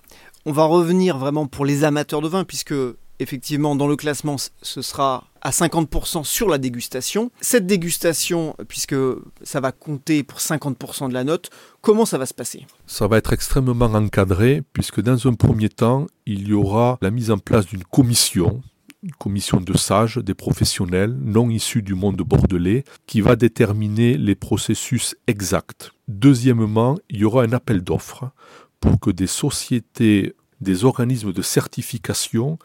on 0.45 0.51
va 0.51 0.65
revenir 0.65 1.17
vraiment 1.17 1.47
pour 1.47 1.65
les 1.65 1.83
amateurs 1.83 2.21
de 2.21 2.27
vin 2.27 2.43
puisque 2.43 2.73
effectivement, 3.21 3.75
dans 3.75 3.87
le 3.87 3.95
classement, 3.95 4.35
ce 4.61 4.81
sera 4.81 5.25
à 5.41 5.51
50% 5.51 6.23
sur 6.23 6.49
la 6.49 6.57
dégustation. 6.57 7.31
Cette 7.41 7.65
dégustation, 7.65 8.55
puisque 8.67 8.95
ça 9.43 9.59
va 9.59 9.71
compter 9.71 10.23
pour 10.23 10.39
50% 10.39 11.09
de 11.09 11.13
la 11.13 11.23
note, 11.23 11.49
comment 11.81 12.05
ça 12.05 12.17
va 12.17 12.25
se 12.25 12.33
passer? 12.33 12.65
Ça 12.87 13.07
va 13.07 13.17
être 13.17 13.33
extrêmement 13.33 13.85
encadré, 13.85 14.63
puisque 14.73 15.01
dans 15.01 15.27
un 15.27 15.33
premier 15.33 15.69
temps, 15.69 16.07
il 16.25 16.47
y 16.47 16.53
aura 16.53 16.97
la 17.01 17.11
mise 17.11 17.31
en 17.31 17.37
place 17.37 17.65
d'une 17.65 17.83
commission 17.83 18.61
une 19.03 19.11
commission 19.13 19.59
de 19.59 19.75
sages, 19.75 20.17
des 20.17 20.35
professionnels 20.35 21.17
non 21.19 21.49
issus 21.49 21.81
du 21.81 21.95
monde 21.95 22.21
bordelais, 22.21 22.83
qui 23.07 23.21
va 23.21 23.35
déterminer 23.35 24.15
les 24.15 24.35
processus 24.35 25.15
exacts. 25.25 25.91
Deuxièmement, 26.07 26.99
il 27.09 27.21
y 27.21 27.25
aura 27.25 27.43
un 27.43 27.51
appel 27.51 27.83
d'offres 27.83 28.29
pour 28.79 28.99
que 28.99 29.09
des 29.09 29.27
sociétés, 29.27 30.35
des 30.59 30.85
organismes 30.85 31.33
de 31.33 31.41
certification 31.41 32.59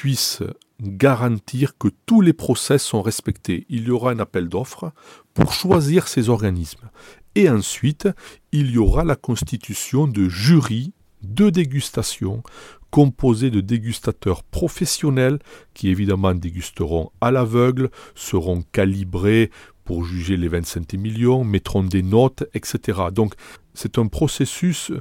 puisse 0.00 0.42
garantir 0.80 1.76
que 1.76 1.88
tous 2.06 2.22
les 2.22 2.32
process 2.32 2.82
sont 2.82 3.02
respectés. 3.02 3.66
Il 3.68 3.88
y 3.88 3.90
aura 3.90 4.12
un 4.12 4.18
appel 4.18 4.48
d'offres 4.48 4.94
pour 5.34 5.52
choisir 5.52 6.08
ces 6.08 6.30
organismes. 6.30 6.88
Et 7.34 7.50
ensuite, 7.50 8.08
il 8.50 8.70
y 8.70 8.78
aura 8.78 9.04
la 9.04 9.14
constitution 9.14 10.06
de 10.06 10.26
jurys 10.26 10.94
de 11.22 11.50
dégustation 11.50 12.42
composés 12.90 13.50
de 13.50 13.60
dégustateurs 13.60 14.42
professionnels 14.42 15.38
qui 15.74 15.90
évidemment 15.90 16.32
dégusteront 16.32 17.10
à 17.20 17.30
l'aveugle, 17.30 17.90
seront 18.14 18.62
calibrés 18.72 19.50
pour 19.84 20.06
juger 20.06 20.38
les 20.38 20.48
25 20.48 20.94
millions, 20.94 21.44
mettront 21.44 21.84
des 21.84 22.02
notes, 22.02 22.44
etc. 22.54 23.00
Donc 23.12 23.34
c'est 23.74 23.98
un 23.98 24.06
processus 24.06 24.92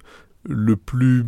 le 0.43 0.75
plus 0.75 1.23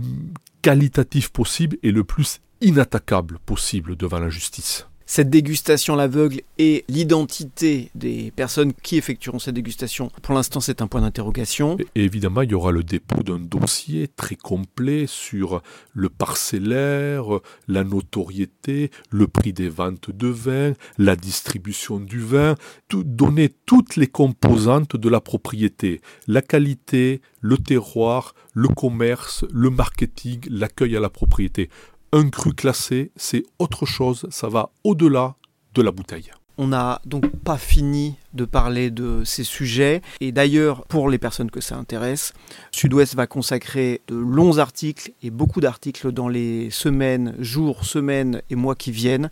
qualitatif 0.61 1.29
possible 1.29 1.77
et 1.83 1.93
le 1.93 2.03
plus 2.03 2.41
inattaquable 2.61 3.39
possible 3.45 3.95
devant 3.95 4.19
la 4.19 4.29
justice. 4.29 4.85
Cette 5.13 5.29
dégustation 5.29 5.95
à 5.95 5.97
l'aveugle 5.97 6.39
et 6.57 6.85
l'identité 6.87 7.91
des 7.95 8.31
personnes 8.33 8.71
qui 8.71 8.95
effectueront 8.95 9.39
cette 9.39 9.55
dégustation, 9.55 10.09
pour 10.21 10.33
l'instant 10.33 10.61
c'est 10.61 10.81
un 10.81 10.87
point 10.87 11.01
d'interrogation. 11.01 11.75
Et 11.95 12.05
évidemment, 12.05 12.43
il 12.43 12.51
y 12.51 12.53
aura 12.53 12.71
le 12.71 12.81
dépôt 12.81 13.21
d'un 13.21 13.37
dossier 13.37 14.07
très 14.07 14.37
complet 14.37 15.07
sur 15.07 15.61
le 15.93 16.07
parcellaire, 16.07 17.25
la 17.67 17.83
notoriété, 17.83 18.89
le 19.09 19.27
prix 19.27 19.51
des 19.51 19.67
ventes 19.67 20.11
de 20.11 20.29
vin, 20.29 20.71
la 20.97 21.17
distribution 21.17 21.99
du 21.99 22.21
vin, 22.21 22.55
tout, 22.87 23.03
donner 23.03 23.49
toutes 23.65 23.97
les 23.97 24.07
composantes 24.07 24.95
de 24.95 25.09
la 25.09 25.19
propriété, 25.19 25.99
la 26.27 26.41
qualité, 26.41 27.19
le 27.41 27.57
terroir, 27.57 28.33
le 28.53 28.69
commerce, 28.69 29.43
le 29.51 29.69
marketing, 29.69 30.39
l'accueil 30.49 30.95
à 30.95 31.01
la 31.01 31.09
propriété. 31.09 31.69
Un 32.13 32.29
cru 32.29 32.53
classé, 32.53 33.11
c'est 33.15 33.43
autre 33.57 33.85
chose, 33.85 34.27
ça 34.31 34.49
va 34.49 34.71
au-delà 34.83 35.35
de 35.73 35.81
la 35.81 35.91
bouteille. 35.91 36.29
On 36.57 36.67
n'a 36.67 37.01
donc 37.05 37.25
pas 37.37 37.57
fini 37.57 38.17
de 38.33 38.43
parler 38.43 38.91
de 38.91 39.23
ces 39.23 39.45
sujets. 39.45 40.01
Et 40.19 40.33
d'ailleurs, 40.33 40.85
pour 40.87 41.09
les 41.09 41.17
personnes 41.17 41.49
que 41.49 41.61
ça 41.61 41.77
intéresse, 41.77 42.33
Sud-Ouest 42.71 43.15
va 43.15 43.27
consacrer 43.27 44.01
de 44.09 44.15
longs 44.15 44.57
articles 44.57 45.13
et 45.23 45.29
beaucoup 45.29 45.61
d'articles 45.61 46.11
dans 46.11 46.27
les 46.27 46.69
semaines, 46.69 47.33
jours, 47.39 47.85
semaines 47.85 48.41
et 48.49 48.55
mois 48.55 48.75
qui 48.75 48.91
viennent 48.91 49.31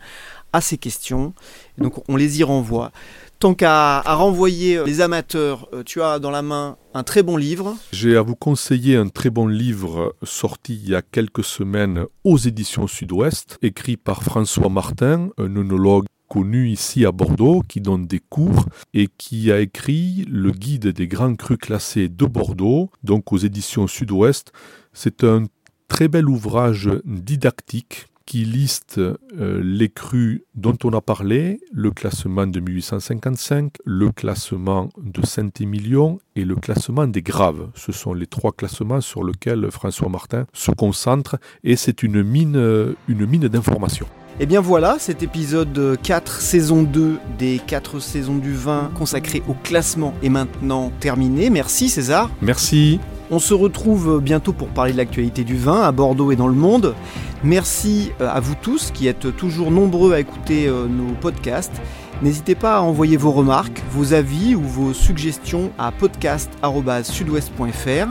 à 0.53 0.61
ces 0.61 0.77
questions. 0.77 1.33
donc 1.77 2.01
on 2.07 2.15
les 2.15 2.39
y 2.39 2.43
renvoie. 2.43 2.91
Tant 3.39 3.53
qu'à 3.53 4.01
renvoyer 4.01 4.83
les 4.85 4.99
amateurs, 4.99 5.69
euh, 5.71 5.81
tu 5.85 6.01
as 6.01 6.19
dans 6.19 6.29
la 6.29 6.41
main 6.41 6.75
un 6.93 7.03
très 7.03 7.23
bon 7.23 7.37
livre. 7.37 7.77
J'ai 7.93 8.17
à 8.17 8.21
vous 8.21 8.35
conseiller 8.35 8.97
un 8.97 9.07
très 9.07 9.29
bon 9.29 9.47
livre 9.47 10.13
sorti 10.23 10.75
il 10.75 10.89
y 10.89 10.93
a 10.93 11.01
quelques 11.01 11.45
semaines 11.45 12.03
aux 12.25 12.37
éditions 12.37 12.85
Sud-Ouest, 12.85 13.57
écrit 13.61 13.95
par 13.95 14.23
François 14.23 14.67
Martin, 14.67 15.29
un 15.37 15.55
œnologue 15.55 16.07
connu 16.27 16.69
ici 16.69 17.05
à 17.05 17.13
Bordeaux, 17.13 17.63
qui 17.65 17.79
donne 17.79 18.07
des 18.07 18.19
cours 18.19 18.65
et 18.93 19.07
qui 19.17 19.53
a 19.53 19.61
écrit 19.61 20.25
le 20.29 20.51
guide 20.51 20.87
des 20.87 21.07
grands 21.07 21.35
crus 21.35 21.59
classés 21.59 22.09
de 22.09 22.25
Bordeaux, 22.25 22.89
donc 23.05 23.31
aux 23.31 23.37
éditions 23.37 23.87
Sud-Ouest. 23.87 24.51
C'est 24.91 25.23
un 25.23 25.45
très 25.87 26.09
bel 26.09 26.27
ouvrage 26.27 26.89
didactique 27.05 28.07
qui 28.29 28.45
liste 28.45 28.99
euh, 28.99 29.17
les 29.63 29.89
crus 29.89 30.43
dont 30.53 30.77
on 30.83 30.93
a 30.93 31.01
parlé, 31.01 31.59
le 31.73 31.89
classement 31.89 32.45
de 32.45 32.59
1855, 32.59 33.73
le 33.83 34.11
classement 34.11 34.89
de 35.01 35.25
Saint-Émilion 35.25 36.19
et 36.35 36.45
le 36.45 36.55
classement 36.55 37.07
des 37.07 37.23
graves. 37.23 37.69
Ce 37.73 37.91
sont 37.91 38.13
les 38.13 38.27
trois 38.27 38.51
classements 38.51 39.01
sur 39.01 39.23
lesquels 39.23 39.71
François 39.71 40.09
Martin 40.09 40.45
se 40.53 40.69
concentre 40.69 41.37
et 41.63 41.75
c'est 41.75 42.03
une 42.03 42.21
mine, 42.21 42.55
euh, 42.55 42.93
une 43.07 43.25
mine 43.25 43.47
d'informations. 43.47 44.05
Et 44.39 44.43
eh 44.43 44.45
bien 44.45 44.61
voilà, 44.61 44.97
cet 44.99 45.23
épisode 45.23 45.97
4, 46.01 46.39
saison 46.39 46.83
2 46.83 47.17
des 47.39 47.59
4 47.65 47.99
saisons 47.99 48.37
du 48.37 48.53
vin 48.53 48.91
consacré 48.95 49.41
au 49.49 49.55
classement 49.55 50.13
est 50.21 50.29
maintenant 50.29 50.91
terminé. 50.99 51.49
Merci 51.49 51.89
César. 51.89 52.29
Merci. 52.43 52.99
On 53.31 53.39
se 53.39 53.53
retrouve 53.53 54.21
bientôt 54.21 54.53
pour 54.53 54.69
parler 54.69 54.91
de 54.91 54.97
l'actualité 54.97 55.43
du 55.43 55.55
vin 55.55 55.81
à 55.81 55.91
Bordeaux 55.91 56.31
et 56.31 56.35
dans 56.35 56.47
le 56.47 56.55
monde. 56.55 56.95
Merci 57.43 58.11
euh, 58.21 58.29
à 58.29 58.39
vous 58.39 58.55
tous 58.55 58.91
qui 58.91 59.07
êtes 59.07 59.35
toujours 59.35 59.71
nombreux 59.71 60.13
à 60.13 60.19
écouter 60.19 60.67
euh, 60.67 60.85
nos 60.87 61.13
podcasts. 61.13 61.81
N'hésitez 62.21 62.53
pas 62.55 62.77
à 62.77 62.81
envoyer 62.81 63.17
vos 63.17 63.31
remarques, 63.31 63.81
vos 63.91 64.13
avis 64.13 64.55
ou 64.55 64.61
vos 64.61 64.93
suggestions 64.93 65.71
à 65.77 65.91
podcast.sudouest.fr 65.91 68.07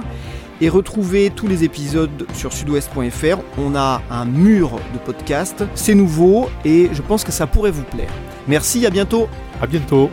et 0.60 0.68
retrouvez 0.68 1.30
tous 1.30 1.46
les 1.46 1.64
épisodes 1.64 2.26
sur 2.34 2.52
sudouest.fr. 2.52 3.38
On 3.58 3.76
a 3.76 4.02
un 4.10 4.24
mur 4.24 4.72
de 4.92 4.98
podcasts, 4.98 5.64
c'est 5.74 5.94
nouveau 5.94 6.50
et 6.64 6.90
je 6.92 7.02
pense 7.02 7.22
que 7.22 7.32
ça 7.32 7.46
pourrait 7.46 7.70
vous 7.70 7.84
plaire. 7.84 8.10
Merci, 8.48 8.84
à 8.86 8.90
bientôt. 8.90 9.28
À 9.60 9.66
bientôt. 9.66 10.10